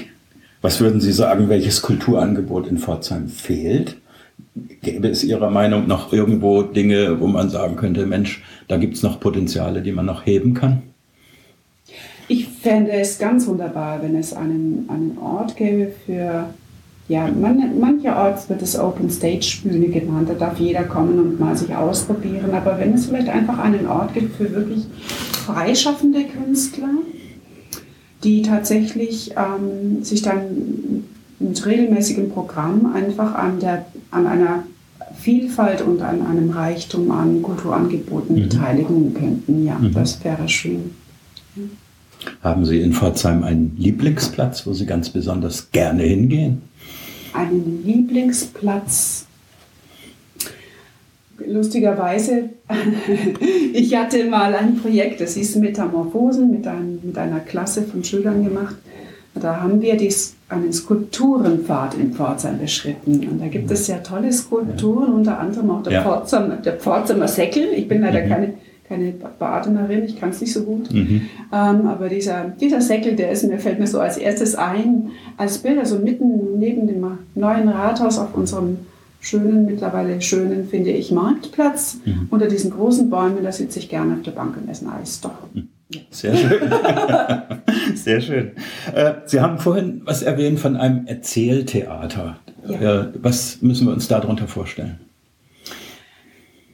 Was 0.61 0.79
würden 0.79 1.01
Sie 1.01 1.11
sagen, 1.11 1.49
welches 1.49 1.81
Kulturangebot 1.81 2.67
in 2.67 2.77
Pforzheim 2.77 3.27
fehlt? 3.27 3.97
Gäbe 4.81 5.09
es 5.09 5.23
Ihrer 5.23 5.49
Meinung 5.49 5.87
noch 5.87 6.13
irgendwo 6.13 6.63
Dinge, 6.63 7.19
wo 7.19 7.27
man 7.27 7.49
sagen 7.49 7.75
könnte, 7.75 8.05
Mensch, 8.05 8.41
da 8.69 8.77
gibt 8.77 8.95
es 8.95 9.03
noch 9.03 9.19
Potenziale, 9.19 9.81
die 9.81 9.91
man 9.91 10.05
noch 10.05 10.25
heben 10.25 10.53
kann? 10.53 10.83
Ich 12.29 12.47
fände 12.47 12.91
es 12.91 13.19
ganz 13.19 13.45
wunderbar, 13.47 14.01
wenn 14.01 14.15
es 14.15 14.33
einen, 14.33 14.85
einen 14.87 15.17
Ort 15.17 15.57
gäbe 15.57 15.91
für, 16.05 16.45
ja, 17.09 17.27
man, 17.27 17.79
mancherorts 17.79 18.49
wird 18.49 18.61
es 18.61 18.79
Open 18.79 19.09
Stage 19.09 19.59
Bühne 19.63 19.87
genannt, 19.87 20.29
da 20.29 20.33
darf 20.35 20.59
jeder 20.59 20.83
kommen 20.83 21.19
und 21.19 21.39
mal 21.39 21.55
sich 21.55 21.75
ausprobieren, 21.75 22.51
aber 22.53 22.79
wenn 22.79 22.93
es 22.93 23.07
vielleicht 23.07 23.29
einfach 23.29 23.59
einen 23.59 23.87
Ort 23.87 24.13
gibt 24.13 24.35
für 24.37 24.51
wirklich 24.51 24.85
freischaffende 25.45 26.23
Künstler, 26.23 26.89
die 28.23 28.41
tatsächlich 28.41 29.33
ähm, 29.35 30.03
sich 30.03 30.21
dann 30.21 31.03
mit 31.39 31.65
regelmäßigem 31.65 32.29
Programm 32.29 32.93
einfach 32.93 33.35
an, 33.35 33.59
der, 33.59 33.85
an 34.11 34.25
einer 34.25 34.63
Vielfalt 35.15 35.81
und 35.81 36.01
an 36.01 36.25
einem 36.25 36.49
Reichtum 36.51 37.11
an 37.11 37.41
Kulturangeboten 37.41 38.35
mhm. 38.35 38.41
beteiligen 38.43 39.13
könnten. 39.13 39.65
Ja, 39.65 39.77
mhm. 39.77 39.93
das 39.93 40.23
wäre 40.23 40.47
schön. 40.47 40.91
Haben 42.41 42.65
Sie 42.65 42.79
in 42.79 42.93
Pforzheim 42.93 43.43
einen 43.43 43.75
Lieblingsplatz, 43.77 44.65
wo 44.65 44.73
Sie 44.73 44.85
ganz 44.85 45.09
besonders 45.09 45.71
gerne 45.71 46.03
hingehen? 46.03 46.61
Einen 47.33 47.83
Lieblingsplatz 47.85 49.25
lustigerweise, 51.47 52.49
ich 53.73 53.95
hatte 53.95 54.25
mal 54.25 54.53
ein 54.55 54.77
Projekt, 54.77 55.21
das 55.21 55.35
hieß 55.35 55.57
Metamorphosen, 55.57 56.51
mit, 56.51 56.67
ein, 56.67 56.99
mit 57.03 57.17
einer 57.17 57.39
Klasse 57.39 57.83
von 57.83 58.03
Schülern 58.03 58.43
gemacht. 58.43 58.75
Da 59.35 59.61
haben 59.61 59.81
wir 59.81 59.97
dies, 59.97 60.35
einen 60.47 60.71
Skulpturenpfad 60.71 61.95
in 61.95 62.13
Pforzheim 62.13 62.59
beschritten. 62.59 63.27
Und 63.27 63.41
da 63.41 63.47
gibt 63.47 63.71
es 63.71 63.87
sehr 63.87 64.03
tolle 64.03 64.31
Skulpturen, 64.31 65.11
unter 65.11 65.39
anderem 65.39 65.71
auch 65.71 65.81
der, 65.81 65.93
ja. 65.93 66.03
Pforzheimer, 66.03 66.57
der 66.57 66.73
Pforzheimer 66.73 67.27
Säckel. 67.27 67.69
Ich 67.75 67.87
bin 67.87 68.01
leider 68.01 68.23
mhm. 68.25 68.29
keine, 68.29 68.53
keine 68.87 69.13
Badenerin, 69.39 70.03
ich 70.03 70.19
kann 70.19 70.29
es 70.29 70.41
nicht 70.41 70.53
so 70.53 70.63
gut. 70.63 70.93
Mhm. 70.93 71.21
Ähm, 71.51 71.87
aber 71.87 72.09
dieser, 72.09 72.53
dieser 72.59 72.81
Säckel, 72.81 73.15
der 73.15 73.31
ist 73.31 73.43
mir, 73.43 73.59
fällt 73.59 73.79
mir 73.79 73.87
so 73.87 73.99
als 73.99 74.17
erstes 74.17 74.55
ein, 74.55 75.11
als 75.37 75.59
Bild, 75.59 75.79
also 75.79 75.97
mitten 75.97 76.59
neben 76.59 76.87
dem 76.87 77.05
neuen 77.35 77.69
Rathaus 77.69 78.17
auf 78.17 78.35
unserem 78.35 78.79
schönen, 79.21 79.65
mittlerweile 79.65 80.21
schönen, 80.21 80.67
finde 80.67 80.91
ich, 80.91 81.11
Marktplatz. 81.11 81.97
Mhm. 82.05 82.27
Unter 82.29 82.47
diesen 82.47 82.71
großen 82.71 83.09
Bäumen, 83.09 83.43
da 83.43 83.51
sitze 83.51 83.79
ich 83.79 83.89
gerne 83.89 84.15
auf 84.15 84.21
der 84.21 84.31
Bank 84.31 84.57
und 84.57 84.69
esse 84.69 84.85
Eis. 84.91 85.21
Doch. 85.21 85.31
Mhm. 85.53 85.69
Sehr 86.09 86.35
schön. 86.35 86.61
Sehr 87.95 88.21
schön. 88.21 88.51
Äh, 88.93 89.13
Sie 89.25 89.39
haben 89.39 89.59
vorhin 89.59 90.01
was 90.05 90.23
erwähnt 90.23 90.59
von 90.59 90.75
einem 90.75 91.05
Erzähltheater. 91.05 92.37
Ja. 92.67 93.01
Äh, 93.01 93.07
was 93.21 93.61
müssen 93.61 93.87
wir 93.87 93.93
uns 93.93 94.07
darunter 94.07 94.47
vorstellen? 94.47 94.99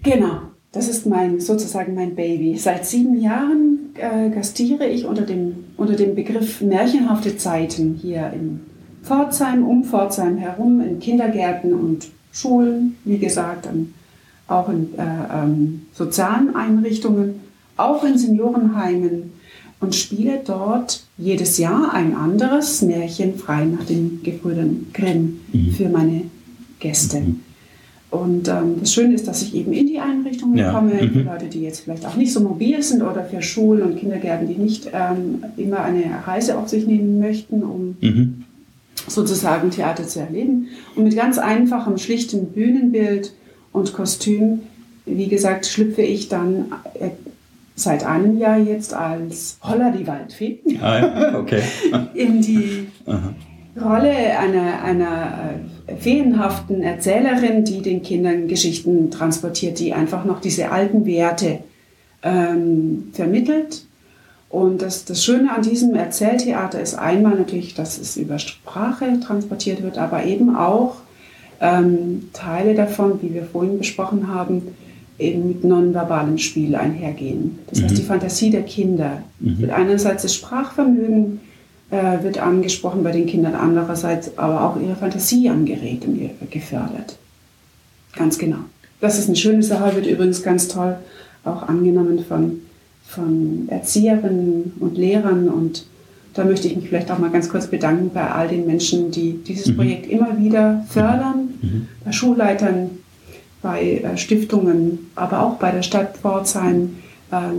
Genau, 0.04 0.42
das 0.72 0.88
ist 0.88 1.06
mein 1.06 1.40
sozusagen 1.40 1.96
mein 1.96 2.16
Baby. 2.16 2.58
Seit 2.58 2.86
sieben 2.86 3.20
Jahren 3.20 3.94
äh, 3.96 4.30
gastiere 4.30 4.88
ich 4.88 5.06
unter 5.06 5.24
dem, 5.24 5.66
unter 5.78 5.96
dem 5.96 6.16
Begriff 6.16 6.62
märchenhafte 6.62 7.38
Zeiten 7.38 8.00
hier 8.02 8.32
in 8.34 8.62
Pforzheim, 9.04 9.66
um 9.66 9.84
Pforzheim 9.84 10.38
herum, 10.38 10.82
in 10.82 11.00
Kindergärten 11.00 11.74
und 11.74 12.08
Schulen, 12.32 12.96
wie 13.06 13.18
gesagt, 13.18 13.68
auch 14.48 14.70
in 14.70 14.94
äh, 14.98 15.04
ähm, 15.34 15.88
sozialen 15.94 16.56
Einrichtungen, 16.56 17.40
auch 17.78 18.04
in 18.04 18.18
Seniorenheimen 18.18 19.32
und 19.80 19.96
spiele 19.96 20.42
dort 20.46 21.04
jedes 21.18 21.58
Jahr 21.58 21.94
ein 21.94 22.16
anderes 22.16 22.82
Märchen 22.82 23.38
frei 23.38 23.66
nach 23.66 23.86
den 23.86 24.22
Gebrüdern 24.24 24.88
Grimm 24.94 25.40
mhm. 25.52 25.72
für 25.72 25.90
meine 25.90 26.24
Gäste. 26.80 27.22
Mhm. 27.22 27.40
Und 28.12 28.48
ähm, 28.48 28.78
das 28.80 28.94
Schöne 28.94 29.14
ist, 29.14 29.28
dass 29.28 29.44
ich 29.44 29.54
eben 29.54 29.72
in 29.72 29.86
die 29.86 30.00
Einrichtungen 30.00 30.58
ja. 30.58 30.72
komme, 30.72 30.96
mhm. 30.96 31.14
die 31.14 31.22
Leute, 31.22 31.46
die 31.46 31.62
jetzt 31.62 31.82
vielleicht 31.82 32.06
auch 32.08 32.16
nicht 32.16 32.34
so 32.34 32.40
mobil 32.40 32.82
sind 32.82 33.04
oder 33.04 33.24
für 33.24 33.42
Schulen 33.42 33.84
und 33.84 33.98
Kindergärten, 33.98 34.48
die 34.48 34.56
nicht 34.56 34.90
ähm, 34.94 35.44
immer 35.58 35.82
eine 35.82 36.04
Reise 36.26 36.58
auf 36.58 36.70
sich 36.70 36.88
nehmen 36.88 37.20
möchten, 37.20 37.64
um 37.64 37.98
mhm 38.02 38.46
sozusagen 39.08 39.72
Theater 39.72 40.08
zu 40.08 40.20
erleben. 40.20 40.68
Und 40.96 41.04
mit 41.04 41.16
ganz 41.16 41.38
einfachem, 41.38 41.98
schlichtem 41.98 42.48
Bühnenbild 42.48 43.34
und 43.72 43.94
Kostüm, 43.94 44.62
wie 45.06 45.28
gesagt, 45.28 45.66
schlüpfe 45.66 46.02
ich 46.02 46.30
dann 46.30 46.66
äh, 47.00 47.10
seit 47.76 48.06
einem 48.06 48.38
Jahr 48.38 48.60
jetzt 48.60 48.94
als 48.94 49.58
Holla 49.64 49.92
die 49.92 50.06
Waldfee 50.06 50.60
ah, 50.82 51.38
okay. 51.40 51.62
in 52.14 52.42
die 52.42 52.88
Aha. 53.06 53.34
Rolle 53.80 54.38
einer, 54.40 54.84
einer 54.84 55.54
äh, 55.88 55.96
feenhaften 55.96 56.82
Erzählerin, 56.82 57.66
die 57.66 57.82
den 57.82 58.02
Kindern 58.02 58.48
Geschichten 58.48 59.12
transportiert, 59.12 59.80
die 59.80 59.94
einfach 59.94 60.26
noch 60.26 60.42
diese 60.42 60.72
alten 60.72 61.06
Werte 61.06 61.60
ähm, 62.24 63.10
vermittelt 63.14 63.84
und 64.50 64.82
das, 64.82 65.06
das 65.06 65.24
Schöne 65.24 65.54
an 65.54 65.62
diesem 65.62 65.94
Erzähltheater 65.94 66.82
ist 66.82 66.96
einmal 66.96 67.36
natürlich, 67.36 67.76
dass 67.76 68.00
es 68.00 68.18
über 68.18 68.40
Sprache 68.40 69.20
transportiert 69.20 69.84
wird, 69.84 70.00
aber 70.00 70.26
eben 70.26 70.56
auch 70.56 70.96
ähm, 71.62 72.30
Teile 72.34 72.74
davon, 72.74 73.22
wie 73.22 73.34
wir 73.34 73.44
vorhin 73.44 73.78
besprochen 73.78 74.28
haben, 74.28 74.64
eben 75.20 75.48
mit 75.48 75.64
nonverbalem 75.64 76.40
Spiel 76.40 76.76
einhergehen. 76.76 77.60
Das 77.70 77.80
mhm. 77.80 77.84
heißt, 77.84 77.98
die 78.00 78.04
Fantasie 78.04 78.50
der 78.50 78.64
Kinder. 78.64 79.22
Mhm. 79.40 79.60
Wird 79.60 79.72
einerseits 79.72 80.24
das 80.24 80.34
Sprachvermögen 80.34 81.42
äh, 81.92 82.24
wird 82.24 82.38
angesprochen 82.40 83.04
bei 83.04 83.12
den 83.12 83.26
Kindern, 83.26 83.56
andererseits 83.56 84.38
aber 84.38 84.64
auch 84.64 84.82
ihre 84.82 84.96
Fantasie 84.96 85.50
angeregt 85.50 86.06
und 86.06 86.30
gefördert. 86.52 87.18
Ganz 88.16 88.38
genau. 88.38 88.60
Das 89.02 89.18
ist 89.18 89.28
eine 89.28 89.38
schöne 89.38 89.64
Sache, 89.64 89.96
wird 89.96 90.06
übrigens 90.06 90.44
ganz 90.44 90.68
toll 90.68 90.98
auch 91.46 91.64
angenommen 91.64 92.24
von 92.28 92.62
von 93.10 93.68
Erzieherinnen 93.70 94.74
und 94.80 94.98
Lehrern 94.98 95.50
und 95.50 95.86
da 96.36 96.46
möchte 96.46 96.68
ich 96.68 96.76
mich 96.76 96.90
vielleicht 96.90 97.10
auch 97.10 97.18
mal 97.18 97.32
ganz 97.32 97.50
kurz 97.50 97.66
bedanken 97.66 98.12
bei 98.14 98.30
all 98.30 98.48
den 98.48 98.68
Menschen, 98.68 99.10
die 99.10 99.40
dieses 99.44 99.68
mhm. 99.68 99.78
Projekt 99.78 100.08
immer 100.08 100.38
wieder 100.38 100.86
fördern, 100.88 101.50
mhm. 101.60 101.88
bei 102.06 102.12
Schulleitern, 102.12 102.92
bei 103.64 104.02
äh, 104.04 104.16
Stiftungen, 104.16 105.10
aber 105.16 105.42
auch 105.42 105.56
bei 105.56 105.72
der 105.72 105.82
Stadt 105.82 106.18
Pforzheim, 106.18 106.98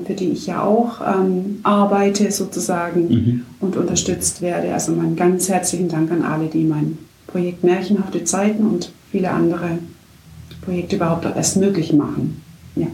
für 0.04 0.14
die 0.14 0.30
ich 0.30 0.46
ja 0.46 0.62
auch 0.62 1.00
ähm, 1.00 1.60
arbeite 1.62 2.30
sozusagen 2.32 3.08
mhm. 3.08 3.46
und 3.60 3.76
unterstützt 3.76 4.42
werde. 4.42 4.72
Also 4.72 4.92
meinen 4.92 5.16
ganz 5.16 5.48
herzlichen 5.48 5.88
Dank 5.88 6.10
an 6.10 6.22
alle, 6.22 6.46
die 6.46 6.64
mein 6.64 6.98
Projekt 7.26 7.62
Märchenhafte 7.62 8.24
Zeiten 8.24 8.66
und 8.66 8.92
viele 9.10 9.30
andere 9.30 9.78
Projekte 10.62 10.96
überhaupt 10.96 11.24
erst 11.24 11.56
möglich 11.56 11.92
machen. 11.92 12.42
Ja. 12.74 12.88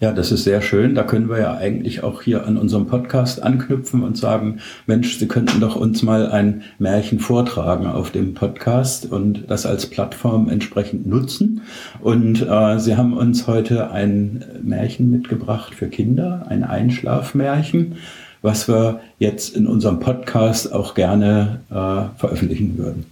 Ja, 0.00 0.12
das 0.12 0.30
ist 0.30 0.44
sehr 0.44 0.62
schön. 0.62 0.94
Da 0.94 1.02
können 1.02 1.28
wir 1.28 1.38
ja 1.38 1.56
eigentlich 1.56 2.04
auch 2.04 2.22
hier 2.22 2.46
an 2.46 2.56
unserem 2.56 2.86
Podcast 2.86 3.42
anknüpfen 3.42 4.04
und 4.04 4.16
sagen, 4.16 4.60
Mensch, 4.86 5.18
Sie 5.18 5.26
könnten 5.26 5.58
doch 5.58 5.74
uns 5.74 6.04
mal 6.04 6.30
ein 6.30 6.62
Märchen 6.78 7.18
vortragen 7.18 7.88
auf 7.88 8.12
dem 8.12 8.32
Podcast 8.32 9.10
und 9.10 9.50
das 9.50 9.66
als 9.66 9.86
Plattform 9.86 10.48
entsprechend 10.48 11.08
nutzen. 11.08 11.62
Und 12.00 12.46
äh, 12.48 12.78
Sie 12.78 12.96
haben 12.96 13.16
uns 13.16 13.48
heute 13.48 13.90
ein 13.90 14.44
Märchen 14.62 15.10
mitgebracht 15.10 15.74
für 15.74 15.88
Kinder, 15.88 16.46
ein 16.48 16.62
Einschlafmärchen, 16.62 17.96
was 18.40 18.68
wir 18.68 19.00
jetzt 19.18 19.56
in 19.56 19.66
unserem 19.66 19.98
Podcast 19.98 20.72
auch 20.72 20.94
gerne 20.94 21.58
äh, 21.70 22.16
veröffentlichen 22.20 22.78
würden. 22.78 23.04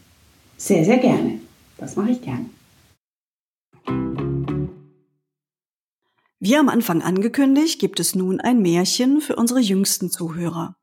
Sehr, 0.57 0.85
sehr 0.85 0.99
gerne. 0.99 1.41
Das 1.79 1.97
mache 1.97 2.11
ich 2.13 2.23
gerne. 2.23 2.47
Wie 6.39 6.57
am 6.57 6.69
Anfang 6.69 7.01
angekündigt, 7.01 7.81
gibt 7.81 7.99
es 7.99 8.15
nun 8.15 8.41
ein 8.41 8.61
Märchen 8.61 9.23
für 9.23 9.37
unsere 9.37 9.61
jüngsten 9.61 10.11
Zuhörer. 10.11 10.77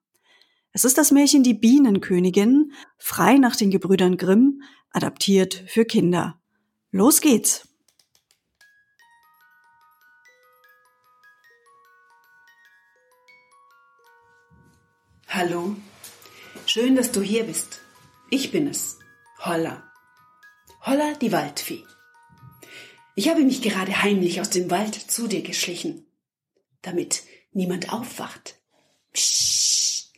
Es 0.72 0.83
ist 0.83 0.98
das 0.98 1.12
Märchen 1.12 1.43
Die 1.43 1.53
Bienenkönigin, 1.53 2.74
frei 2.98 3.38
nach 3.38 3.55
den 3.55 3.69
Gebrüdern 3.69 4.17
Grimm, 4.17 4.63
adaptiert 4.89 5.63
für 5.67 5.86
Kinder. 5.86 6.41
Los 6.89 7.22
geht's! 7.22 7.67
Hallo, 15.27 15.75
schön, 16.65 16.95
dass 16.95 17.12
du 17.12 17.22
hier 17.22 17.43
bist. 17.43 17.79
Ich 18.31 18.51
bin 18.51 18.67
es, 18.67 18.98
Holla. 19.39 19.83
Holla 20.81 21.13
die 21.22 21.31
Waldfee. 21.31 21.83
Ich 23.15 23.29
habe 23.29 23.43
mich 23.43 23.62
gerade 23.62 24.01
heimlich 24.01 24.41
aus 24.41 24.50
dem 24.50 24.72
Wald 24.72 24.96
zu 24.96 25.27
dir 25.27 25.41
geschlichen, 25.41 26.05
damit 26.82 27.24
niemand 27.51 27.93
aufwacht. 27.93 28.60
Psst. 29.13 30.12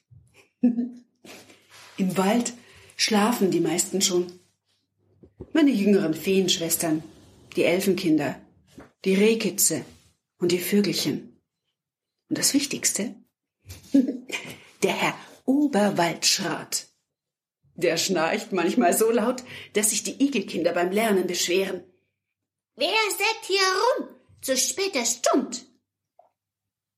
Im 0.62 2.18
Wald 2.18 2.54
schlafen 2.96 3.52
die 3.52 3.60
meisten 3.60 4.02
schon. 4.02 4.40
Meine 5.54 5.72
jüngeren 5.72 6.14
Feenschwestern, 6.14 7.04
die 7.56 7.64
Elfenkinder, 7.64 8.40
die 9.04 9.16
Rehkitze 9.16 9.86
und 10.38 10.52
die 10.52 10.60
Vögelchen. 10.60 11.42
Und 12.30 12.38
das 12.38 12.54
Wichtigste, 12.54 13.16
der 14.84 14.92
Herr 14.92 15.16
Oberwaldschrat. 15.46 16.88
Der 17.75 17.98
schnarcht 17.98 18.54
manchmal 18.54 18.98
so 18.98 19.12
laut, 19.12 19.44
dass 19.74 19.90
sich 19.90 20.04
die 20.04 20.24
Igelkinder 20.24 20.72
beim 20.72 20.92
Lernen 20.92 21.28
beschweren. 21.28 21.84
Wer 22.77 22.89
sägt 23.10 23.46
hier 23.46 23.62
rum 23.62 24.10
zu 24.41 24.58
später 24.58 25.05
Stund? 25.05 25.65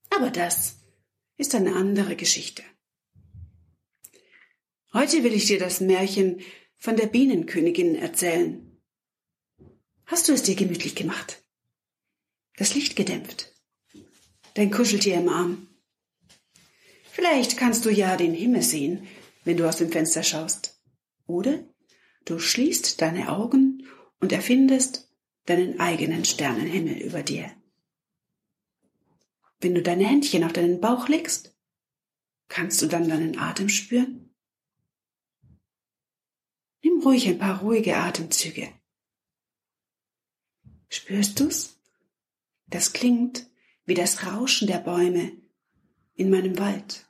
Aber 0.09 0.31
das 0.31 0.77
ist 1.37 1.53
eine 1.53 1.75
andere 1.75 2.15
Geschichte. 2.15 2.63
Heute 4.91 5.23
will 5.23 5.33
ich 5.33 5.45
dir 5.45 5.59
das 5.59 5.79
Märchen 5.79 6.41
von 6.77 6.95
der 6.95 7.05
Bienenkönigin 7.05 7.93
erzählen. 7.93 8.81
Hast 10.07 10.27
du 10.27 10.33
es 10.33 10.41
dir 10.41 10.55
gemütlich 10.55 10.95
gemacht? 10.95 11.43
Das 12.55 12.73
Licht 12.73 12.95
gedämpft? 12.95 13.53
Dein 14.55 14.71
Kuscheltier 14.71 15.15
im 15.15 15.29
Arm? 15.29 15.67
Vielleicht 17.11 17.57
kannst 17.57 17.85
du 17.85 17.91
ja 17.91 18.17
den 18.17 18.33
Himmel 18.33 18.63
sehen, 18.63 19.07
wenn 19.43 19.57
du 19.57 19.69
aus 19.69 19.77
dem 19.77 19.91
Fenster 19.91 20.23
schaust. 20.23 20.81
Oder 21.27 21.63
du 22.25 22.39
schließt 22.39 22.99
deine 22.99 23.29
Augen 23.29 23.87
und 24.19 24.31
erfindest 24.31 25.06
deinen 25.47 25.79
eigenen 25.79 26.25
Sternenhimmel 26.25 26.97
über 26.97 27.23
dir. 27.23 27.51
Wenn 29.59 29.73
du 29.73 29.81
deine 29.81 30.05
Händchen 30.05 30.43
auf 30.43 30.53
deinen 30.53 30.79
Bauch 30.79 31.07
legst, 31.07 31.57
kannst 32.47 32.81
du 32.81 32.87
dann 32.87 33.09
deinen 33.09 33.39
Atem 33.39 33.69
spüren? 33.69 34.35
Nimm 36.83 37.01
ruhig 37.01 37.27
ein 37.27 37.39
paar 37.39 37.61
ruhige 37.61 37.97
Atemzüge. 37.97 38.71
Spürst 40.89 41.39
du's? 41.39 41.79
Das 42.67 42.93
klingt 42.93 43.49
wie 43.85 43.95
das 43.95 44.25
Rauschen 44.27 44.67
der 44.67 44.79
Bäume 44.79 45.31
in 46.15 46.29
meinem 46.29 46.59
Wald. 46.59 47.07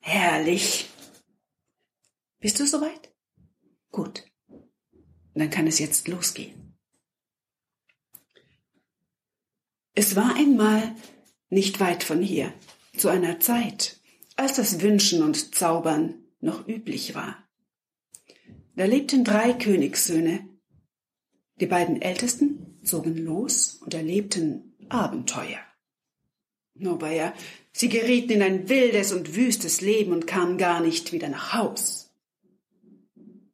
Herrlich. 0.00 0.88
Bist 2.38 2.60
du 2.60 2.66
soweit? 2.66 3.12
Gut. 3.90 4.24
Und 5.38 5.44
dann 5.44 5.50
kann 5.50 5.68
es 5.68 5.78
jetzt 5.78 6.08
losgehen. 6.08 6.76
Es 9.94 10.16
war 10.16 10.34
einmal 10.34 10.96
nicht 11.48 11.78
weit 11.78 12.02
von 12.02 12.20
hier, 12.20 12.52
zu 12.96 13.06
einer 13.06 13.38
Zeit, 13.38 14.00
als 14.34 14.56
das 14.56 14.80
Wünschen 14.80 15.22
und 15.22 15.54
Zaubern 15.54 16.24
noch 16.40 16.66
üblich 16.66 17.14
war. 17.14 17.48
Da 18.74 18.86
lebten 18.86 19.22
drei 19.22 19.52
Königssöhne. 19.52 20.40
Die 21.60 21.66
beiden 21.66 22.02
Ältesten 22.02 22.80
zogen 22.82 23.16
los 23.16 23.74
und 23.74 23.94
erlebten 23.94 24.74
Abenteuer. 24.88 25.60
Nur 26.74 27.00
ja, 27.12 27.32
sie 27.70 27.88
gerieten 27.88 28.32
in 28.32 28.42
ein 28.42 28.68
wildes 28.68 29.12
und 29.12 29.36
wüstes 29.36 29.82
Leben 29.82 30.12
und 30.12 30.26
kamen 30.26 30.58
gar 30.58 30.80
nicht 30.80 31.12
wieder 31.12 31.28
nach 31.28 31.54
Haus. 31.54 32.10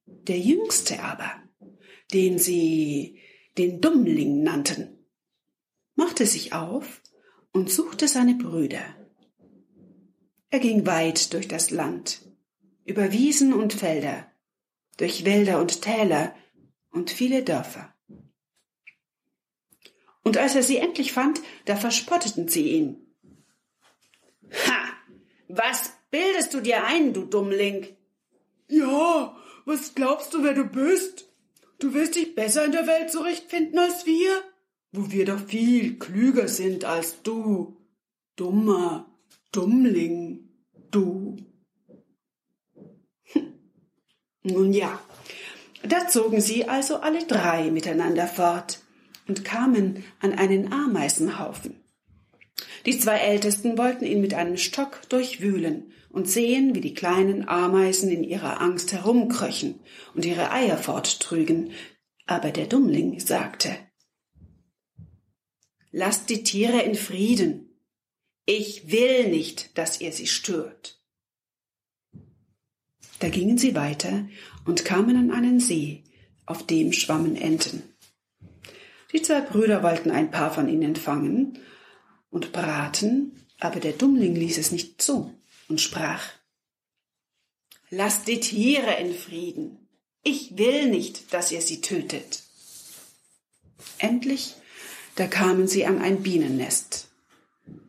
Der 0.07 0.39
Jüngste 0.39 1.03
aber 1.03 1.44
den 2.15 2.39
sie 2.39 3.21
den 3.59 3.81
Dummling 3.81 4.43
nannten, 4.43 5.05
machte 5.97 6.27
sich 6.27 6.53
auf 6.53 7.03
und 7.53 7.71
suchte 7.71 8.09
seine 8.09 8.35
Brüder. 8.35 8.85
Er 10.51 10.61
ging 10.61 10.87
weit 10.87 11.33
durch 11.33 11.49
das 11.49 11.71
Land, 11.71 12.23
über 12.85 13.13
Wiesen 13.13 13.53
und 13.53 13.73
Felder, 13.73 14.31
durch 14.97 15.25
Wälder 15.25 15.61
und 15.61 15.83
Täler 15.83 16.35
und 16.93 17.11
viele 17.11 17.43
Dörfer. 17.43 17.93
Und 20.23 20.39
als 20.39 20.55
er 20.55 20.63
sie 20.63 20.79
endlich 20.79 21.13
fand, 21.13 21.41
da 21.65 21.77
verspotteten 21.77 22.49
sie 22.49 22.71
ihn. 22.71 23.07
Ha! 24.69 24.85
Was 25.49 25.93
bildest 26.11 26.55
du 26.55 26.61
dir 26.61 26.85
ein, 26.85 27.13
du 27.13 27.25
Dummling? 27.25 27.89
Ja, 28.69 29.37
was 29.65 29.95
glaubst 29.95 30.33
du, 30.33 30.43
wer 30.43 30.55
du 30.55 30.65
bist? 30.65 31.34
Du 31.85 31.93
wirst 31.93 32.15
dich 32.15 32.35
besser 32.35 32.65
in 32.65 32.73
der 32.73 32.87
Welt 32.87 33.13
zurechtfinden 33.13 33.79
als 33.79 34.07
wir, 34.07 34.43
wo 34.93 35.11
wir 35.11 35.27
doch 35.27 35.47
viel 35.47 35.99
klüger 35.99 36.49
sind 36.49 36.87
als 36.87 37.21
du. 37.23 37.77
Dummer 38.37 39.05
Dummling, 39.53 40.49
du. 40.91 41.37
Hm. 43.25 43.53
Nun 44.45 44.73
ja, 44.73 44.99
da 45.83 46.09
zogen 46.09 46.41
sie 46.41 46.67
also 46.67 47.01
alle 47.01 47.27
drei 47.27 47.71
miteinander 47.71 48.29
fort 48.29 48.79
und 49.29 49.45
kamen 49.45 50.05
an 50.21 50.33
einen 50.33 50.73
Ameisenhaufen. 50.73 51.85
Die 52.87 52.99
zwei 52.99 53.19
Ältesten 53.19 53.77
wollten 53.77 54.07
ihn 54.07 54.23
mit 54.23 54.33
einem 54.33 54.57
Stock 54.57 55.03
durchwühlen 55.11 55.93
und 56.15 56.31
sehen, 56.31 56.77
wie 56.77 56.81
die 56.81 56.95
kleinen 56.95 57.49
Ameisen 57.49 58.09
in 58.09 58.23
ihrer 58.23 58.61
Angst 58.61 58.93
herumkröchen 58.93 59.81
und 60.15 60.25
ihre 60.25 60.53
Eier 60.53 60.79
forttrügen. 60.79 61.73
Aber 62.25 62.53
der 62.53 62.67
Dummling 62.67 63.19
sagte, 63.19 63.77
Lasst 65.91 66.31
die 66.31 66.45
Tiere 66.45 66.83
in 66.83 66.95
Frieden. 66.95 67.69
Ich 68.47 68.93
will 68.93 69.29
nicht, 69.29 69.77
dass 69.77 70.01
ihr 70.01 70.13
sie 70.13 70.29
stört. 70.29 71.01
Da 73.19 73.29
gingen 73.29 73.59
sie 73.59 73.75
weiter 73.75 74.29
und 74.67 74.85
kamen 74.85 75.17
an 75.17 75.31
einen 75.33 75.59
See, 75.59 76.05
auf 76.47 76.65
dem 76.65 76.93
schwammen 76.93 77.37
Enten. 77.37 77.83
Die 79.13 79.23
zwei 79.23 79.41
Brüder 79.41 79.83
wollten 79.83 80.11
ein 80.11 80.31
paar 80.31 80.53
von 80.53 80.69
ihnen 80.69 80.95
fangen 80.95 81.59
und 82.31 82.53
braten, 82.53 83.33
aber 83.59 83.81
der 83.81 83.93
Dummling 83.93 84.35
ließ 84.35 84.59
es 84.59 84.71
nicht 84.71 85.03
zu 85.03 85.33
und 85.69 85.81
sprach, 85.81 86.25
Lasst 87.91 88.27
die 88.27 88.41
Tiere 88.41 88.95
in 88.99 89.15
Frieden. 89.15 89.89
Ich 90.23 90.57
will 90.59 90.89
nicht, 90.89 91.33
dass 91.33 91.53
ihr 91.53 91.61
sie 91.61 91.81
tötet. 91.81 92.43
Endlich, 93.99 94.55
da 95.17 95.27
kamen 95.27 95.69
sie 95.69 95.85
an 95.85 96.01
ein 96.01 96.23
Bienennest. 96.23 97.09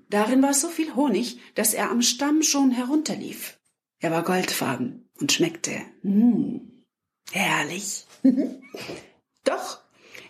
Darin 0.09 0.43
war 0.43 0.53
so 0.53 0.67
viel 0.67 0.95
Honig, 0.95 1.39
dass 1.55 1.73
er 1.73 1.89
am 1.89 2.01
Stamm 2.01 2.43
schon 2.43 2.71
herunterlief. 2.71 3.57
Er 3.99 4.11
war 4.11 4.23
goldfarben 4.23 5.09
und 5.19 5.31
schmeckte, 5.31 5.81
mm, 6.03 6.57
herrlich. 7.31 8.05
Doch, 9.43 9.79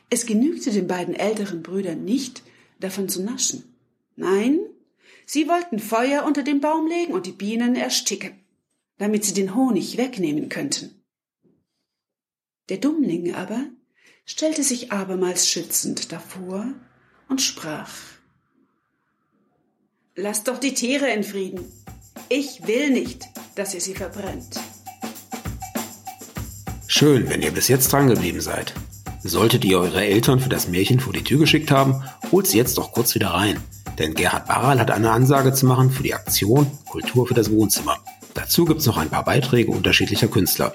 es 0.09 0.25
genügte 0.25 0.71
den 0.71 0.87
beiden 0.87 1.15
älteren 1.15 1.63
Brüdern 1.63 2.05
nicht, 2.05 2.43
davon 2.79 3.09
zu 3.09 3.23
naschen. 3.23 3.75
Nein, 4.15 4.59
Sie 5.25 5.47
wollten 5.47 5.79
Feuer 5.79 6.23
unter 6.23 6.43
den 6.43 6.61
Baum 6.61 6.87
legen 6.87 7.13
und 7.13 7.25
die 7.25 7.31
Bienen 7.31 7.75
ersticken, 7.75 8.39
damit 8.97 9.25
sie 9.25 9.33
den 9.33 9.55
Honig 9.55 9.97
wegnehmen 9.97 10.49
könnten. 10.49 11.03
Der 12.69 12.77
Dummling 12.77 13.33
aber 13.33 13.65
stellte 14.25 14.63
sich 14.63 14.91
abermals 14.91 15.49
schützend 15.49 16.11
davor 16.11 16.67
und 17.27 17.41
sprach. 17.41 17.91
Lasst 20.15 20.47
doch 20.47 20.59
die 20.59 20.73
Tiere 20.73 21.09
in 21.09 21.23
Frieden. 21.23 21.65
Ich 22.29 22.65
will 22.65 22.89
nicht, 22.89 23.25
dass 23.55 23.73
ihr 23.73 23.81
sie 23.81 23.93
verbrennt. 23.93 24.59
Schön, 26.87 27.29
wenn 27.29 27.41
ihr 27.41 27.51
bis 27.51 27.67
jetzt 27.67 27.91
dran 27.91 28.07
geblieben 28.07 28.41
seid. 28.41 28.73
Solltet 29.21 29.65
ihr 29.65 29.79
eure 29.79 30.05
Eltern 30.05 30.39
für 30.39 30.49
das 30.49 30.67
Märchen 30.67 30.99
vor 30.99 31.11
die 31.11 31.23
Tür 31.23 31.39
geschickt 31.39 31.71
haben, 31.71 32.03
holt 32.31 32.47
sie 32.47 32.57
jetzt 32.57 32.77
doch 32.77 32.91
kurz 32.93 33.15
wieder 33.15 33.29
rein. 33.29 33.61
Denn 33.97 34.13
Gerhard 34.13 34.47
Barral 34.47 34.79
hat 34.79 34.91
eine 34.91 35.11
Ansage 35.11 35.53
zu 35.53 35.65
machen 35.65 35.89
für 35.89 36.03
die 36.03 36.13
Aktion 36.13 36.69
Kultur 36.85 37.27
für 37.27 37.33
das 37.33 37.49
Wohnzimmer. 37.49 37.97
Dazu 38.33 38.65
gibt's 38.65 38.85
noch 38.85 38.97
ein 38.97 39.09
paar 39.09 39.23
Beiträge 39.23 39.71
unterschiedlicher 39.71 40.27
Künstler. 40.27 40.73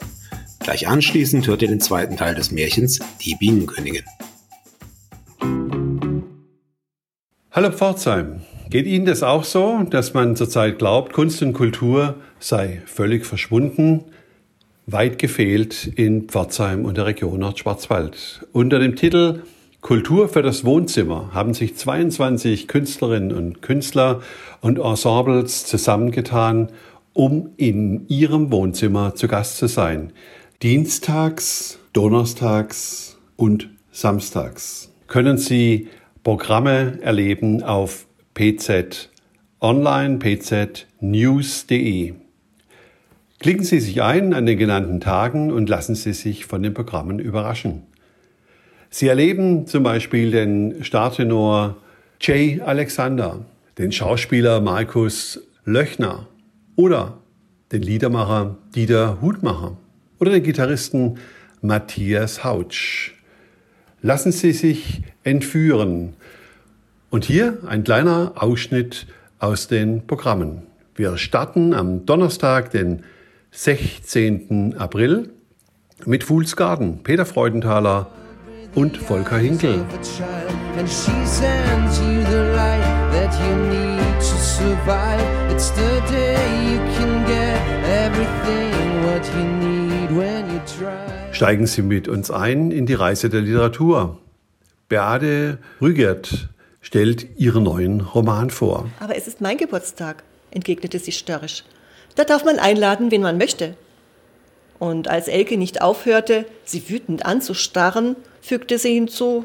Gleich 0.60 0.88
anschließend 0.88 1.46
hört 1.46 1.62
ihr 1.62 1.68
den 1.68 1.80
zweiten 1.80 2.16
Teil 2.16 2.34
des 2.34 2.50
Märchens 2.50 3.00
Die 3.20 3.34
Bienenkönigin. 3.34 4.04
Hallo 7.50 7.70
Pforzheim. 7.72 8.40
Geht 8.70 8.86
Ihnen 8.86 9.04
das 9.04 9.22
auch 9.22 9.44
so, 9.44 9.82
dass 9.82 10.14
man 10.14 10.36
zurzeit 10.36 10.78
glaubt, 10.78 11.12
Kunst 11.12 11.42
und 11.42 11.52
Kultur 11.52 12.14
sei 12.38 12.82
völlig 12.86 13.26
verschwunden? 13.26 14.04
Weit 14.86 15.18
gefehlt 15.18 15.88
in 15.96 16.28
Pforzheim 16.28 16.84
und 16.84 16.96
der 16.96 17.06
Region 17.06 17.40
Nordschwarzwald. 17.40 18.46
Unter 18.52 18.78
dem 18.78 18.96
Titel 18.96 19.42
Kultur 19.80 20.28
für 20.28 20.42
das 20.42 20.64
Wohnzimmer 20.64 21.30
haben 21.32 21.54
sich 21.54 21.74
22 21.74 22.68
Künstlerinnen 22.68 23.32
und 23.32 23.62
Künstler 23.62 24.20
und 24.60 24.78
Ensembles 24.78 25.64
zusammengetan, 25.64 26.68
um 27.14 27.50
in 27.56 28.06
ihrem 28.08 28.52
Wohnzimmer 28.52 29.14
zu 29.14 29.26
Gast 29.26 29.56
zu 29.56 29.68
sein. 29.68 30.12
Dienstags, 30.62 31.78
Donnerstags 31.94 33.18
und 33.36 33.70
Samstags 33.90 34.92
können 35.06 35.38
Sie 35.38 35.88
Programme 36.22 36.98
erleben 37.00 37.62
auf 37.62 38.06
PZ 38.34 39.08
Online, 39.62 40.18
pznews.de. 40.18 42.14
Klicken 43.38 43.64
Sie 43.64 43.80
sich 43.80 44.02
ein 44.02 44.34
an 44.34 44.44
den 44.44 44.58
genannten 44.58 45.00
Tagen 45.00 45.50
und 45.50 45.70
lassen 45.70 45.94
Sie 45.94 46.12
sich 46.12 46.44
von 46.44 46.62
den 46.62 46.74
Programmen 46.74 47.18
überraschen. 47.18 47.89
Sie 48.92 49.06
erleben 49.06 49.68
zum 49.68 49.84
Beispiel 49.84 50.32
den 50.32 50.82
Startenor 50.82 51.76
Jay 52.20 52.60
Alexander, 52.60 53.44
den 53.78 53.92
Schauspieler 53.92 54.60
Markus 54.60 55.40
Löchner 55.64 56.26
oder 56.74 57.18
den 57.70 57.82
Liedermacher 57.82 58.56
Dieter 58.74 59.22
Hutmacher 59.22 59.76
oder 60.18 60.32
den 60.32 60.42
Gitarristen 60.42 61.18
Matthias 61.60 62.42
Hautsch. 62.42 63.14
Lassen 64.02 64.32
Sie 64.32 64.50
sich 64.50 65.02
entführen. 65.22 66.14
Und 67.10 67.24
hier 67.24 67.58
ein 67.66 67.84
kleiner 67.84 68.32
Ausschnitt 68.34 69.06
aus 69.38 69.68
den 69.68 70.08
Programmen. 70.08 70.62
Wir 70.96 71.16
starten 71.16 71.74
am 71.74 72.06
Donnerstag, 72.06 72.72
den 72.72 73.04
16. 73.52 74.74
April 74.76 75.30
mit 76.06 76.24
Fools 76.24 76.56
Garden, 76.56 77.04
Peter 77.04 77.24
Freudenthaler 77.24 78.10
und 78.74 78.96
Volker 78.96 79.38
Hinkel. 79.38 79.84
Steigen 91.32 91.66
Sie 91.66 91.82
mit 91.82 92.08
uns 92.08 92.30
ein 92.30 92.70
in 92.70 92.86
die 92.86 92.94
Reise 92.94 93.28
der 93.28 93.40
Literatur. 93.40 94.18
Beate 94.88 95.58
Rügert 95.80 96.48
stellt 96.80 97.38
ihren 97.38 97.64
neuen 97.64 98.00
Roman 98.00 98.50
vor. 98.50 98.88
Aber 99.00 99.16
es 99.16 99.26
ist 99.26 99.40
mein 99.40 99.56
Geburtstag, 99.56 100.22
entgegnete 100.50 100.98
sie 100.98 101.12
störrisch. 101.12 101.64
Da 102.16 102.24
darf 102.24 102.44
man 102.44 102.58
einladen, 102.58 103.10
wen 103.10 103.22
man 103.22 103.38
möchte. 103.38 103.76
Und 104.78 105.08
als 105.08 105.28
Elke 105.28 105.56
nicht 105.56 105.82
aufhörte, 105.82 106.46
sie 106.64 106.88
wütend 106.88 107.26
anzustarren, 107.26 108.16
fügte 108.40 108.78
sie 108.78 108.94
hinzu, 108.94 109.44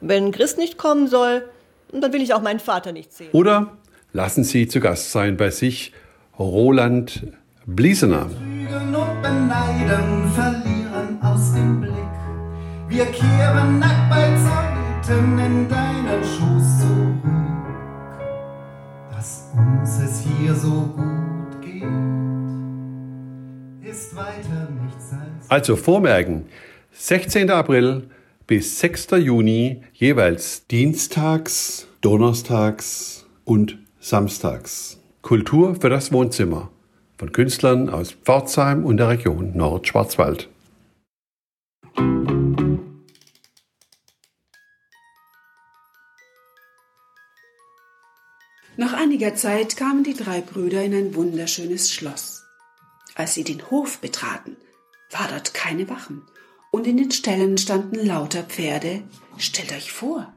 wenn 0.00 0.32
Christ 0.32 0.58
nicht 0.58 0.78
kommen 0.78 1.08
soll, 1.08 1.48
dann 1.92 2.12
will 2.12 2.22
ich 2.22 2.34
auch 2.34 2.42
meinen 2.42 2.60
Vater 2.60 2.92
nicht 2.92 3.12
sehen. 3.12 3.30
Oder 3.32 3.76
lassen 4.12 4.44
Sie 4.44 4.68
zu 4.68 4.80
Gast 4.80 5.12
sein 5.12 5.36
bei 5.36 5.50
sich 5.50 5.92
Roland 6.38 7.26
Bliesener. 7.66 8.26
und 8.26 9.22
beneiden, 9.22 10.30
verlieren 10.34 11.18
aus 11.22 11.52
dem 11.52 11.80
Blick. 11.80 11.92
Wir 12.88 13.06
kehren 13.06 13.78
nackt 13.78 14.08
beiseiten 14.08 15.38
in 15.38 15.68
deinen 15.68 16.22
Schoß 16.22 16.80
zurück, 16.80 17.22
dass 19.10 19.50
uns 19.56 19.98
es 19.98 20.20
hier 20.20 20.54
so 20.54 20.88
gut 20.96 21.60
geht, 21.62 21.82
ist 23.90 24.14
weiter 24.14 24.68
nichts 24.84 25.12
als... 25.12 25.50
Also 25.50 25.74
vormerken, 25.76 26.46
16. 26.98 27.50
April 27.50 28.08
bis 28.46 28.80
6. 28.80 29.08
Juni 29.18 29.82
jeweils 29.92 30.66
dienstags, 30.66 31.86
donnerstags 32.00 33.26
und 33.44 33.78
samstags. 34.00 34.98
Kultur 35.20 35.76
für 35.78 35.90
das 35.90 36.10
Wohnzimmer 36.10 36.70
von 37.18 37.32
Künstlern 37.32 37.90
aus 37.90 38.12
Pforzheim 38.12 38.84
und 38.84 38.96
der 38.96 39.10
Region 39.10 39.54
Nordschwarzwald. 39.54 40.48
Nach 48.78 48.94
einiger 48.94 49.34
Zeit 49.34 49.76
kamen 49.76 50.02
die 50.02 50.14
drei 50.14 50.40
Brüder 50.40 50.82
in 50.82 50.94
ein 50.94 51.14
wunderschönes 51.14 51.92
Schloss. 51.92 52.42
Als 53.14 53.34
sie 53.34 53.44
den 53.44 53.70
Hof 53.70 53.98
betraten, 53.98 54.56
war 55.10 55.28
dort 55.28 55.52
keine 55.52 55.88
Wachen 55.90 56.22
und 56.70 56.86
in 56.86 56.96
den 56.96 57.10
Ställen 57.10 57.58
standen 57.58 57.96
lauter 57.96 58.42
Pferde. 58.42 59.08
Stellt 59.38 59.72
euch 59.72 59.92
vor, 59.92 60.34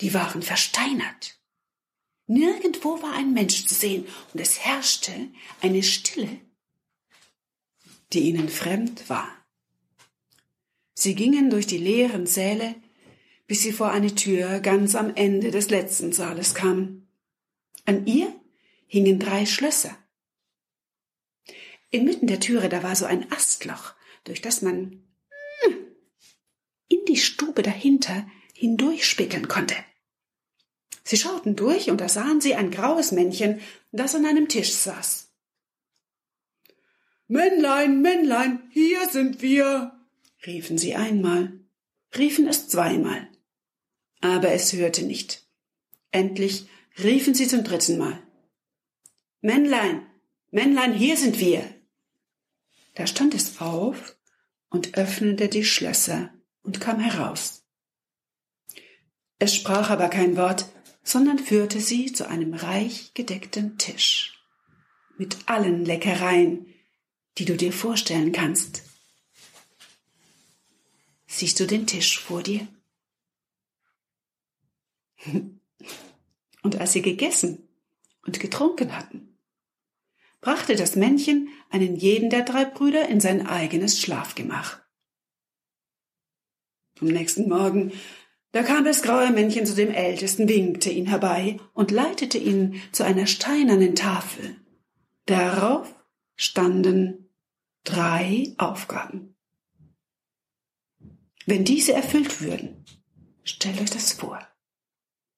die 0.00 0.14
waren 0.14 0.42
versteinert. 0.42 1.38
Nirgendwo 2.26 3.02
war 3.02 3.14
ein 3.14 3.32
Mensch 3.32 3.66
zu 3.66 3.74
sehen 3.74 4.06
und 4.32 4.40
es 4.40 4.60
herrschte 4.60 5.12
eine 5.60 5.82
Stille, 5.82 6.40
die 8.12 8.20
ihnen 8.20 8.48
fremd 8.48 9.08
war. 9.08 9.28
Sie 10.94 11.14
gingen 11.14 11.50
durch 11.50 11.66
die 11.66 11.78
leeren 11.78 12.26
Säle, 12.26 12.74
bis 13.46 13.62
sie 13.62 13.72
vor 13.72 13.90
eine 13.90 14.14
Tür 14.14 14.60
ganz 14.60 14.94
am 14.94 15.14
Ende 15.16 15.50
des 15.50 15.70
letzten 15.70 16.12
Saales 16.12 16.54
kamen. 16.54 17.08
An 17.84 18.06
ihr 18.06 18.32
hingen 18.86 19.18
drei 19.18 19.44
Schlösser. 19.44 19.96
Inmitten 21.90 22.28
der 22.28 22.38
Türe, 22.38 22.68
da 22.68 22.84
war 22.84 22.94
so 22.94 23.06
ein 23.06 23.32
Astloch, 23.32 23.94
durch 24.22 24.40
das 24.40 24.62
man 24.62 25.02
die 27.10 27.16
Stube 27.16 27.62
dahinter 27.62 28.26
hindurchspickeln 28.54 29.48
konnte. 29.48 29.74
Sie 31.02 31.16
schauten 31.16 31.56
durch 31.56 31.90
und 31.90 32.00
da 32.00 32.08
sahen 32.08 32.40
sie 32.40 32.54
ein 32.54 32.70
graues 32.70 33.10
Männchen, 33.10 33.60
das 33.90 34.14
an 34.14 34.26
einem 34.26 34.48
Tisch 34.48 34.72
saß. 34.72 35.28
Männlein, 37.26 38.00
Männlein, 38.00 38.62
hier 38.70 39.08
sind 39.08 39.42
wir, 39.42 39.98
riefen 40.46 40.78
sie 40.78 40.94
einmal, 40.94 41.52
riefen 42.16 42.46
es 42.46 42.68
zweimal. 42.68 43.28
Aber 44.20 44.52
es 44.52 44.72
hörte 44.72 45.04
nicht. 45.04 45.44
Endlich 46.12 46.68
riefen 47.02 47.34
sie 47.34 47.48
zum 47.48 47.64
dritten 47.64 47.98
Mal. 47.98 48.22
Männlein, 49.40 50.06
Männlein, 50.50 50.92
hier 50.92 51.16
sind 51.16 51.40
wir. 51.40 51.64
Da 52.94 53.06
stand 53.06 53.34
es 53.34 53.60
auf 53.60 54.16
und 54.68 54.96
öffnete 54.96 55.48
die 55.48 55.64
Schlösser 55.64 56.32
und 56.62 56.80
kam 56.80 57.00
heraus. 57.00 57.64
Es 59.38 59.54
sprach 59.54 59.90
aber 59.90 60.08
kein 60.08 60.36
Wort, 60.36 60.66
sondern 61.02 61.38
führte 61.38 61.80
sie 61.80 62.12
zu 62.12 62.28
einem 62.28 62.54
reich 62.54 63.14
gedeckten 63.14 63.78
Tisch 63.78 64.44
mit 65.16 65.36
allen 65.46 65.84
Leckereien, 65.84 66.66
die 67.38 67.44
du 67.44 67.56
dir 67.56 67.72
vorstellen 67.72 68.32
kannst. 68.32 68.82
Siehst 71.26 71.60
du 71.60 71.66
den 71.66 71.86
Tisch 71.86 72.18
vor 72.18 72.42
dir? 72.42 72.66
Und 76.62 76.76
als 76.76 76.92
sie 76.92 77.02
gegessen 77.02 77.68
und 78.22 78.40
getrunken 78.40 78.94
hatten, 78.96 79.38
brachte 80.40 80.76
das 80.76 80.96
Männchen 80.96 81.48
einen 81.70 81.96
jeden 81.96 82.28
der 82.30 82.42
drei 82.42 82.64
Brüder 82.64 83.08
in 83.08 83.20
sein 83.20 83.46
eigenes 83.46 83.98
Schlafgemach. 84.00 84.80
Am 87.00 87.08
nächsten 87.08 87.48
Morgen, 87.48 87.92
da 88.52 88.62
kam 88.62 88.84
das 88.84 89.02
graue 89.02 89.30
Männchen 89.30 89.64
zu 89.64 89.74
dem 89.74 89.90
Ältesten, 89.90 90.48
winkte 90.48 90.90
ihn 90.90 91.06
herbei 91.06 91.58
und 91.72 91.90
leitete 91.90 92.38
ihn 92.38 92.82
zu 92.92 93.04
einer 93.04 93.26
steinernen 93.26 93.94
Tafel. 93.94 94.56
Darauf 95.26 95.88
standen 96.36 97.30
drei 97.84 98.52
Aufgaben. 98.58 99.36
Wenn 101.46 101.64
diese 101.64 101.92
erfüllt 101.92 102.40
würden, 102.40 102.84
stellt 103.44 103.80
euch 103.80 103.90
das 103.90 104.12
vor. 104.12 104.46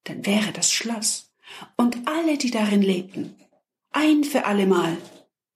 dann 0.05 0.27
wäre 0.27 0.53
das 0.53 0.72
Schloss 0.72 1.33
und 1.77 2.09
alle, 2.09 2.37
die 2.38 2.51
darin 2.51 2.83
lebten, 2.83 3.37
ein 3.90 4.25
für 4.25 4.46
allemal 4.46 4.96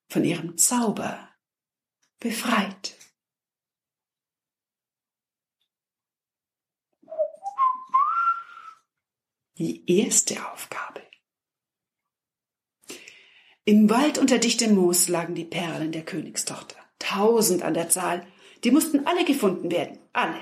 von 0.09 0.25
ihrem 0.25 0.57
Zauber 0.57 1.29
befreit. 2.21 2.96
Die 9.59 9.90
erste 9.90 10.53
Aufgabe. 10.53 11.01
Im 13.64 13.88
Wald 13.88 14.19
unter 14.19 14.38
dichtem 14.38 14.75
Moos 14.75 15.09
lagen 15.09 15.35
die 15.35 15.47
Perlen 15.47 15.92
der 15.92 16.05
Königstochter, 16.05 16.77
tausend 16.99 17.62
an 17.62 17.75
der 17.75 17.88
Zahl, 17.88 18.27
die 18.64 18.71
mussten 18.71 19.07
alle 19.07 19.25
gefunden 19.25 19.71
werden, 19.71 19.99
alle. 20.12 20.40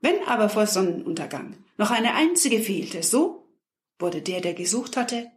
Wenn 0.00 0.22
aber 0.24 0.48
vor 0.48 0.66
Sonnenuntergang 0.66 1.64
noch 1.78 1.90
eine 1.90 2.14
einzige 2.14 2.60
fehlte, 2.60 3.02
so 3.02 3.48
wurde 3.98 4.20
der, 4.20 4.42
der 4.42 4.54
gesucht 4.54 4.96
hatte, 4.96 5.30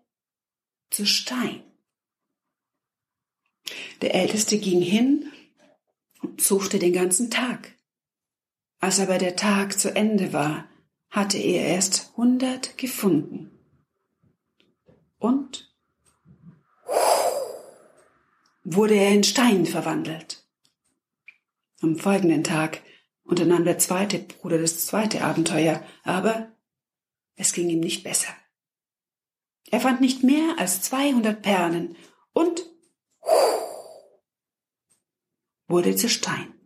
zu 0.89 1.05
Stein. 1.05 1.63
Der 4.01 4.13
Älteste 4.13 4.59
ging 4.59 4.81
hin 4.81 5.31
und 6.21 6.41
suchte 6.41 6.79
den 6.79 6.93
ganzen 6.93 7.31
Tag. 7.31 7.75
Als 8.79 8.99
aber 8.99 9.17
der 9.17 9.35
Tag 9.35 9.79
zu 9.79 9.95
Ende 9.95 10.33
war, 10.33 10.68
hatte 11.09 11.37
er 11.37 11.65
erst 11.65 12.11
hundert 12.17 12.77
gefunden. 12.77 13.51
Und 15.17 15.73
wurde 18.63 18.93
er 18.93 19.11
in 19.11 19.23
Stein 19.23 19.65
verwandelt. 19.65 20.45
Am 21.81 21.95
folgenden 21.95 22.43
Tag 22.43 22.81
unternahm 23.23 23.63
der 23.63 23.77
zweite 23.79 24.19
Bruder 24.19 24.59
das 24.59 24.85
zweite 24.85 25.23
Abenteuer, 25.23 25.83
aber 26.03 26.51
es 27.35 27.53
ging 27.53 27.69
ihm 27.69 27.79
nicht 27.79 28.03
besser. 28.03 28.33
Er 29.71 29.79
fand 29.79 30.01
nicht 30.01 30.23
mehr 30.23 30.55
als 30.57 30.81
200 30.81 31.41
Perlen 31.41 31.95
und 32.33 32.65
wurde 35.67 35.95
zu 35.95 36.09
Stein. 36.09 36.58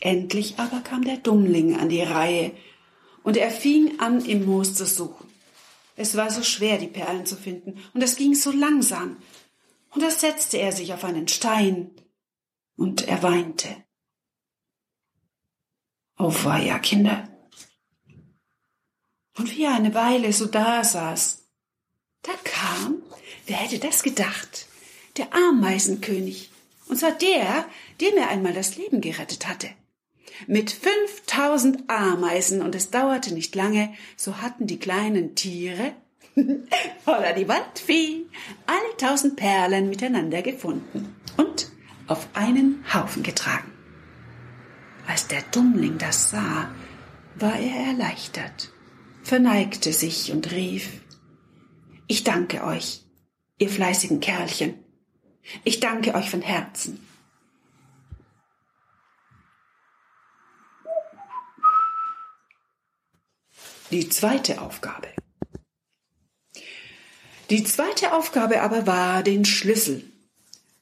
Endlich 0.00 0.58
aber 0.58 0.80
kam 0.80 1.04
der 1.04 1.18
Dummling 1.18 1.78
an 1.78 1.90
die 1.90 2.02
Reihe 2.02 2.52
und 3.22 3.36
er 3.36 3.50
fing 3.50 4.00
an, 4.00 4.24
im 4.24 4.46
Moos 4.46 4.74
zu 4.74 4.86
suchen. 4.86 5.28
Es 5.96 6.16
war 6.16 6.30
so 6.30 6.42
schwer, 6.42 6.78
die 6.78 6.86
Perlen 6.86 7.26
zu 7.26 7.36
finden, 7.36 7.78
und 7.92 8.02
es 8.02 8.16
ging 8.16 8.34
so 8.34 8.50
langsam. 8.50 9.18
Und 9.90 10.02
da 10.02 10.10
setzte 10.10 10.56
er 10.56 10.72
sich 10.72 10.94
auf 10.94 11.04
einen 11.04 11.28
Stein 11.28 11.90
und 12.76 13.06
er 13.06 13.22
weinte. 13.22 13.68
Auweia, 16.16 16.78
Kinder. 16.78 17.28
Und 19.36 19.54
wie 19.54 19.64
er 19.64 19.74
eine 19.74 19.94
Weile 19.94 20.32
so 20.32 20.46
da 20.46 20.82
saß, 20.84 21.46
da 22.22 22.32
kam, 22.44 23.02
wer 23.46 23.56
hätte 23.56 23.78
das 23.78 24.02
gedacht, 24.02 24.66
der 25.18 25.34
Ameisenkönig, 25.34 26.50
und 26.86 26.98
zwar 26.98 27.12
der, 27.12 27.68
dem 28.00 28.16
er 28.16 28.28
einmal 28.28 28.54
das 28.54 28.76
Leben 28.76 29.00
gerettet 29.00 29.46
hatte. 29.46 29.70
Mit 30.46 30.70
5000 30.70 31.88
Ameisen 31.88 32.62
und 32.62 32.74
es 32.74 32.90
dauerte 32.90 33.34
nicht 33.34 33.54
lange, 33.54 33.92
so 34.16 34.38
hatten 34.38 34.66
die 34.66 34.78
kleinen 34.78 35.34
Tiere, 35.34 35.92
holla 37.06 37.32
die 37.32 37.48
Waldfee, 37.48 38.26
alle 38.66 38.96
tausend 38.98 39.36
Perlen 39.36 39.88
miteinander 39.88 40.42
gefunden 40.42 41.14
und 41.36 41.70
auf 42.06 42.28
einen 42.34 42.84
Haufen 42.92 43.22
getragen. 43.22 43.70
Als 45.06 45.26
der 45.26 45.42
Dummling 45.50 45.98
das 45.98 46.30
sah, 46.30 46.70
war 47.36 47.58
er 47.58 47.88
erleichtert, 47.88 48.72
verneigte 49.22 49.92
sich 49.92 50.32
und 50.32 50.52
rief, 50.52 51.00
ich 52.06 52.24
danke 52.24 52.64
euch, 52.64 53.02
ihr 53.58 53.68
fleißigen 53.68 54.20
Kerlchen, 54.20 54.74
ich 55.64 55.80
danke 55.80 56.14
euch 56.14 56.30
von 56.30 56.42
Herzen. 56.42 57.06
Die 63.90 64.08
zweite 64.08 64.60
Aufgabe. 64.60 65.08
Die 67.50 67.64
zweite 67.64 68.14
Aufgabe 68.14 68.60
aber 68.60 68.86
war, 68.86 69.24
den 69.24 69.44
Schlüssel 69.44 70.04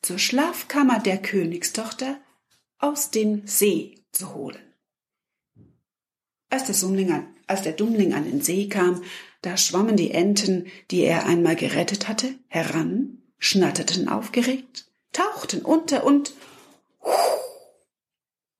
zur 0.02 0.18
Schlafkammer 0.18 1.00
der 1.00 1.16
Königstochter 1.16 2.20
aus 2.78 3.10
dem 3.10 3.46
See 3.46 3.94
zu 4.12 4.34
holen. 4.34 4.60
Als 6.50 6.64
der, 6.64 6.74
Dummling 6.74 7.10
an, 7.10 7.26
als 7.46 7.62
der 7.62 7.72
Dummling 7.72 8.12
an 8.12 8.24
den 8.24 8.42
See 8.42 8.68
kam, 8.68 9.02
da 9.40 9.56
schwammen 9.56 9.96
die 9.96 10.10
Enten, 10.10 10.66
die 10.90 11.00
er 11.00 11.24
einmal 11.24 11.56
gerettet 11.56 12.08
hatte, 12.08 12.34
heran, 12.48 13.22
schnatterten 13.38 14.10
aufgeregt, 14.10 14.90
tauchten 15.14 15.62
unter 15.62 16.04
und 16.04 16.34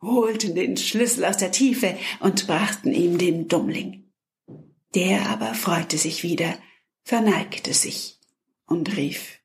holten 0.00 0.54
den 0.54 0.78
Schlüssel 0.78 1.26
aus 1.26 1.36
der 1.36 1.52
Tiefe 1.52 1.98
und 2.20 2.46
brachten 2.46 2.94
ihm 2.94 3.18
den 3.18 3.48
Dummling. 3.48 4.07
Der 4.94 5.28
aber 5.28 5.54
freute 5.54 5.98
sich 5.98 6.22
wieder, 6.22 6.58
verneigte 7.04 7.74
sich 7.74 8.18
und 8.66 8.96
rief, 8.96 9.38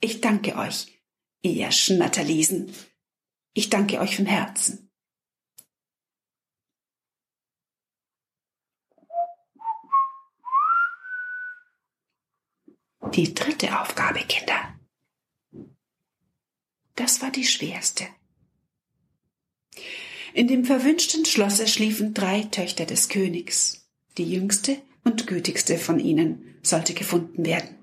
Ich 0.00 0.20
danke 0.20 0.56
euch, 0.56 1.00
ihr 1.42 1.70
Schnatterliesen, 1.70 2.74
ich 3.52 3.68
danke 3.68 4.00
euch 4.00 4.16
von 4.16 4.26
Herzen. 4.26 4.90
Die 13.14 13.34
dritte 13.34 13.78
Aufgabe, 13.78 14.20
Kinder. 14.20 14.80
Das 16.94 17.20
war 17.20 17.30
die 17.30 17.44
schwerste. 17.44 18.06
In 20.32 20.48
dem 20.48 20.64
verwünschten 20.64 21.26
Schlosse 21.26 21.66
schliefen 21.68 22.14
drei 22.14 22.44
Töchter 22.44 22.86
des 22.86 23.10
Königs. 23.10 23.81
Die 24.18 24.30
jüngste 24.30 24.80
und 25.04 25.26
gütigste 25.26 25.78
von 25.78 25.98
ihnen 25.98 26.56
sollte 26.62 26.94
gefunden 26.94 27.44
werden. 27.44 27.76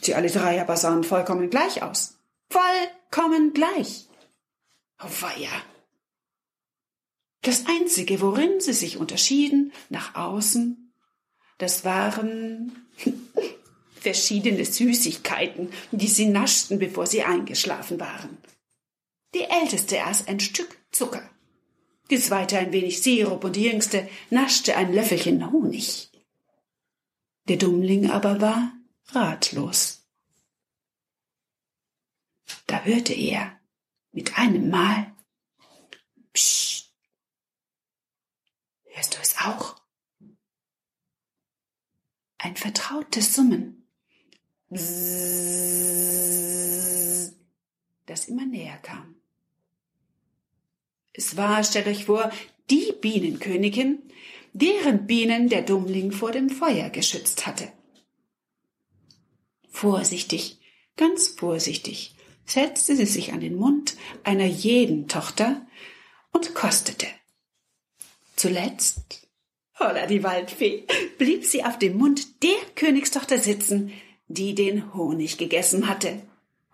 Sie 0.00 0.14
alle 0.14 0.28
drei 0.30 0.60
aber 0.60 0.76
sahen 0.76 1.04
vollkommen 1.04 1.48
gleich 1.48 1.82
aus. 1.82 2.18
Vollkommen 2.50 3.52
gleich. 3.52 4.08
Oh 5.02 5.08
weia. 5.20 5.50
Das 7.42 7.66
einzige, 7.66 8.20
worin 8.20 8.60
sie 8.60 8.72
sich 8.72 8.98
unterschieden, 8.98 9.72
nach 9.88 10.14
außen, 10.14 10.92
das 11.58 11.84
waren 11.84 12.72
verschiedene 13.94 14.64
Süßigkeiten, 14.64 15.70
die 15.92 16.08
sie 16.08 16.26
naschten, 16.26 16.78
bevor 16.78 17.06
sie 17.06 17.22
eingeschlafen 17.22 18.00
waren. 18.00 18.38
Die 19.34 19.44
älteste 19.44 20.04
aß 20.04 20.26
ein 20.26 20.40
Stück 20.40 20.76
Zucker 20.90 21.28
die 22.12 22.20
zweite 22.20 22.58
ein 22.58 22.72
wenig 22.72 23.02
Sirup 23.02 23.42
und 23.42 23.56
die 23.56 23.64
jüngste 23.64 24.06
naschte 24.28 24.76
ein 24.76 24.92
Löffelchen 24.92 25.50
Honig. 25.50 26.10
Der 27.48 27.56
Dummling 27.56 28.10
aber 28.10 28.42
war 28.42 28.74
ratlos. 29.08 30.06
Da 32.66 32.82
hörte 32.82 33.14
er 33.14 33.58
mit 34.12 34.38
einem 34.38 34.68
Mal 34.68 35.16
Psst. 36.34 36.92
Hörst 38.84 39.14
du 39.14 39.18
es 39.22 39.38
auch? 39.38 39.80
Ein 42.36 42.56
vertrautes 42.56 43.34
Summen, 43.34 43.88
Bzzz, 44.68 44.92
das 48.04 48.28
immer 48.28 48.44
näher 48.44 48.76
kam. 48.78 49.21
Es 51.12 51.36
war, 51.36 51.62
stellt 51.64 51.86
euch 51.86 52.06
vor, 52.06 52.30
die 52.70 52.92
Bienenkönigin, 53.00 54.02
deren 54.52 55.06
Bienen 55.06 55.48
der 55.48 55.62
Dummling 55.62 56.12
vor 56.12 56.32
dem 56.32 56.48
Feuer 56.48 56.90
geschützt 56.90 57.46
hatte. 57.46 57.72
Vorsichtig, 59.68 60.58
ganz 60.96 61.28
vorsichtig, 61.28 62.14
setzte 62.44 62.96
sie 62.96 63.06
sich 63.06 63.32
an 63.32 63.40
den 63.40 63.56
Mund 63.56 63.96
einer 64.24 64.46
jeden 64.46 65.08
Tochter 65.08 65.66
und 66.32 66.54
kostete. 66.54 67.06
Zuletzt, 68.36 69.26
holla 69.78 70.06
die 70.06 70.22
Waldfee, 70.22 70.84
blieb 71.18 71.44
sie 71.44 71.64
auf 71.64 71.78
dem 71.78 71.96
Mund 71.96 72.42
der 72.42 72.56
Königstochter 72.74 73.38
sitzen, 73.38 73.92
die 74.28 74.54
den 74.54 74.94
Honig 74.94 75.38
gegessen 75.38 75.88
hatte. 75.88 76.22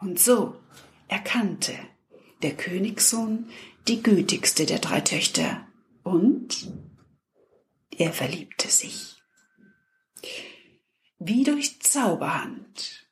Und 0.01 0.20
so 0.20 0.55
erkannte 1.09 1.74
der 2.42 2.57
Königssohn 2.57 3.51
die 3.87 4.03
gütigste 4.03 4.66
der 4.66 4.79
drei 4.79 5.01
Töchter, 5.01 5.66
und 6.03 6.70
er 7.90 8.12
verliebte 8.12 8.68
sich. 8.68 9.16
Wie 11.18 11.42
durch 11.42 11.81
Zauberhand. 11.81 13.09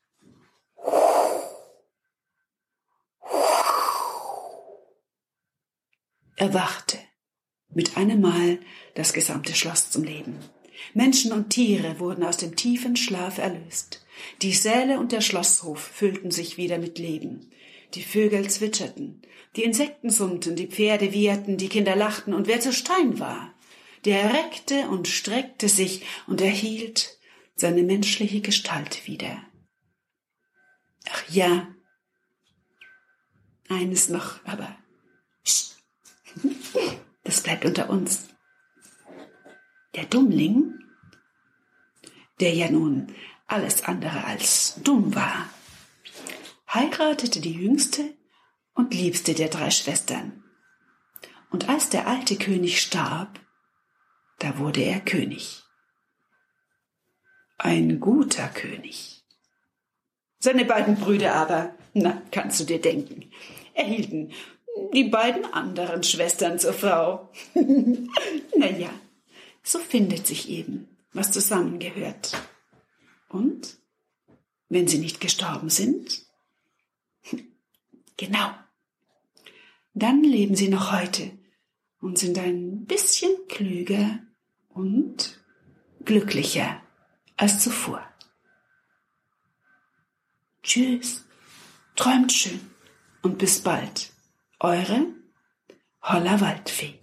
Er 6.39 6.53
wachte 6.53 6.97
Mit 7.69 7.97
einem 7.97 8.21
Mal 8.21 8.59
das 8.95 9.11
gesamte 9.13 9.53
Schloss 9.53 9.89
zum 9.89 10.03
Leben. 10.03 10.39
Menschen 10.93 11.31
und 11.31 11.49
Tiere 11.49 11.99
wurden 11.99 12.23
aus 12.23 12.37
dem 12.37 12.55
tiefen 12.55 12.95
Schlaf 12.95 13.39
erlöst. 13.39 14.05
Die 14.41 14.53
Säle 14.53 14.99
und 14.99 15.11
der 15.11 15.21
Schlosshof 15.21 15.79
füllten 15.79 16.31
sich 16.31 16.57
wieder 16.57 16.77
mit 16.77 16.97
Leben. 16.97 17.51
Die 17.93 18.03
Vögel 18.03 18.49
zwitscherten, 18.49 19.21
die 19.55 19.63
Insekten 19.63 20.09
summten, 20.09 20.55
die 20.55 20.67
Pferde 20.67 21.13
wieherten, 21.13 21.57
die 21.57 21.69
Kinder 21.69 21.95
lachten, 21.95 22.33
und 22.33 22.47
wer 22.47 22.59
zu 22.59 22.73
Stein 22.73 23.19
war, 23.19 23.53
der 24.05 24.33
reckte 24.33 24.87
und 24.89 25.07
streckte 25.07 25.69
sich 25.69 26.05
und 26.27 26.41
erhielt 26.41 27.17
seine 27.55 27.83
menschliche 27.83 28.41
Gestalt 28.41 29.07
wieder. 29.07 29.41
Ach 31.09 31.29
ja, 31.29 31.67
eines 33.69 34.09
noch, 34.09 34.45
aber 34.45 34.77
das 37.23 37.41
bleibt 37.41 37.65
unter 37.65 37.89
uns. 37.89 38.27
Der 39.95 40.05
Dummling, 40.05 40.79
der 42.39 42.53
ja 42.53 42.69
nun 42.69 43.13
alles 43.47 43.83
andere 43.83 44.25
als 44.25 44.75
dumm 44.83 45.15
war, 45.15 45.49
heiratete 46.77 47.39
die 47.41 47.53
jüngste 47.53 48.13
und 48.73 48.93
liebste 48.93 49.33
der 49.33 49.49
drei 49.49 49.71
Schwestern. 49.71 50.43
Und 51.49 51.69
als 51.69 51.89
der 51.89 52.07
alte 52.07 52.35
König 52.35 52.79
starb, 52.81 53.39
da 54.39 54.59
wurde 54.59 54.81
er 54.81 54.99
König. 54.99 55.63
Ein 57.57 57.99
guter 57.99 58.47
König. 58.49 59.23
Seine 60.39 60.65
beiden 60.65 60.95
Brüder 60.97 61.33
aber, 61.33 61.73
na, 61.93 62.21
kannst 62.31 62.59
du 62.59 62.63
dir 62.63 62.79
denken, 62.79 63.31
erhielten 63.73 64.31
die 64.93 65.05
beiden 65.05 65.45
anderen 65.45 66.03
Schwestern 66.03 66.59
zur 66.59 66.73
Frau. 66.73 67.31
na 67.55 68.69
ja, 68.69 68.91
so 69.63 69.79
findet 69.79 70.27
sich 70.27 70.49
eben, 70.49 70.87
was 71.13 71.31
zusammengehört. 71.31 72.33
Und 73.29 73.79
wenn 74.69 74.87
sie 74.87 74.99
nicht 74.99 75.19
gestorben 75.19 75.71
sind? 75.71 76.26
Genau. 78.17 78.49
Dann 79.93 80.23
leben 80.23 80.55
sie 80.55 80.69
noch 80.69 80.91
heute 80.91 81.31
und 81.99 82.17
sind 82.17 82.37
ein 82.37 82.85
bisschen 82.85 83.31
klüger 83.47 84.19
und 84.69 85.43
glücklicher 86.03 86.81
als 87.35 87.63
zuvor. 87.63 88.03
Tschüss, 90.63 91.25
träumt 91.95 92.31
schön 92.31 92.59
und 93.21 93.37
bis 93.37 93.61
bald. 93.61 94.11
Eure 94.59 95.05
Holla 96.01 96.41
Waldfee. 96.41 96.99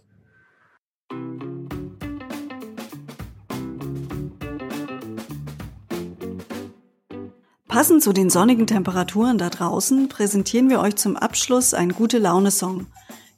Passend 7.75 8.05
zu 8.05 8.13
den 8.13 8.31
sonnigen 8.31 8.69
Temperaturen 8.69 9.37
da 9.37 9.51
draußen 9.51 10.09
präsentieren 10.09 10.71
wir 10.71 10.79
euch 10.79 10.95
zum 10.95 11.17
Abschluss 11.17 11.75
einen 11.75 11.93
gute 11.93 12.19
Laune 12.19 12.53
Song. 12.53 12.87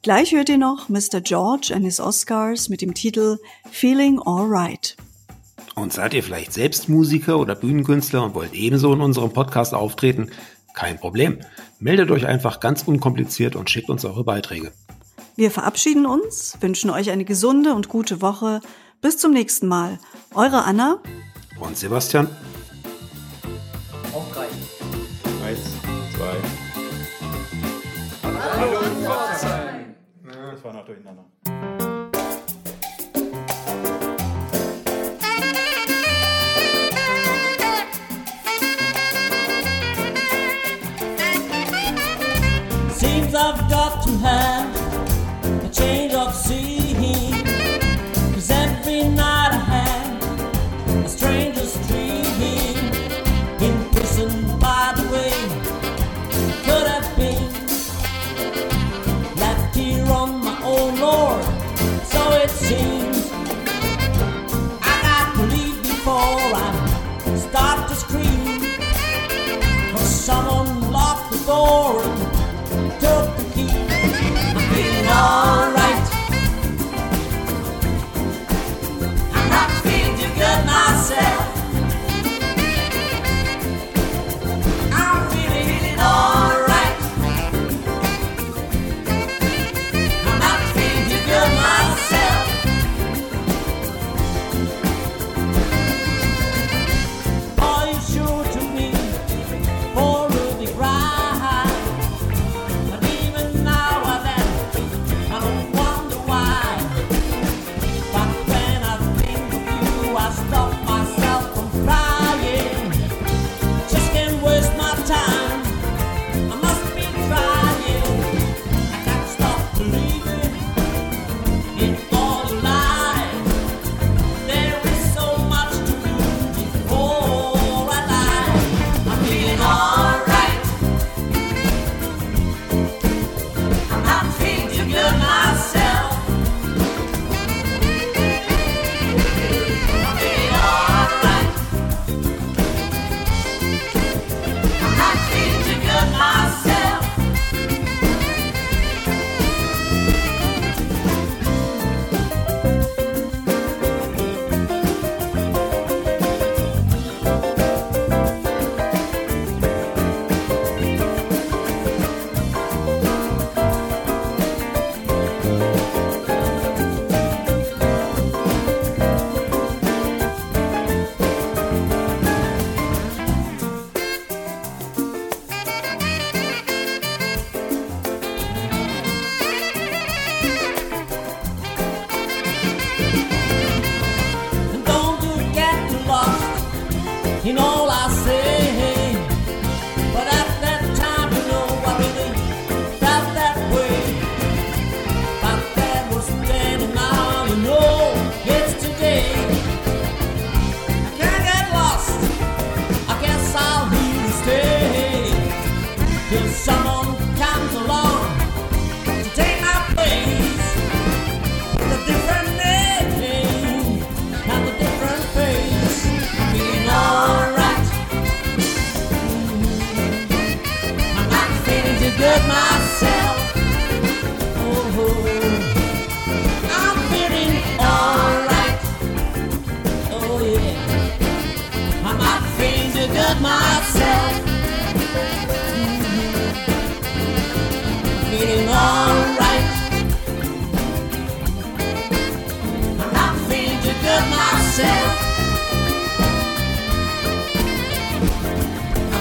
Gleich 0.03 0.31
hört 0.31 0.47
ihr 0.47 0.59
noch 0.59 0.89
Mr. 0.89 1.21
George 1.21 1.71
and 1.73 1.83
his 1.83 1.99
Oscars 1.99 2.69
mit 2.69 2.83
dem 2.83 2.93
Titel 2.93 3.39
Feeling 3.71 4.19
Alright. 4.23 4.95
Und 5.73 5.91
seid 5.91 6.13
ihr 6.13 6.21
vielleicht 6.21 6.53
selbst 6.53 6.87
Musiker 6.87 7.39
oder 7.39 7.55
Bühnenkünstler 7.55 8.23
und 8.23 8.35
wollt 8.35 8.53
ebenso 8.53 8.93
in 8.93 9.01
unserem 9.01 9.33
Podcast 9.33 9.73
auftreten? 9.73 10.29
Kein 10.75 10.99
Problem. 10.99 11.39
Meldet 11.79 12.11
euch 12.11 12.27
einfach 12.27 12.59
ganz 12.59 12.83
unkompliziert 12.83 13.55
und 13.55 13.71
schickt 13.71 13.89
uns 13.89 14.05
eure 14.05 14.23
Beiträge. 14.23 14.71
Wir 15.35 15.49
verabschieden 15.49 16.05
uns, 16.05 16.55
wünschen 16.59 16.91
euch 16.91 17.09
eine 17.09 17.25
gesunde 17.25 17.73
und 17.73 17.89
gute 17.89 18.21
Woche. 18.21 18.61
Bis 19.01 19.17
zum 19.17 19.33
nächsten 19.33 19.67
Mal. 19.67 19.97
Eure 20.35 20.63
Anna 20.63 20.99
und 21.59 21.75
Sebastian. 21.75 22.27
Hallo, 28.39 28.81
Pforzheim. 29.03 29.95
Das 30.23 30.63
war 30.63 30.73
noch 30.73 30.85
durcheinander. 30.85 31.25
Seems 42.93 43.33
I've 43.33 43.69
got 43.69 44.03
to 44.05 44.11
have 44.19 44.76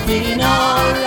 been 0.07 0.41
alright. 0.41 1.06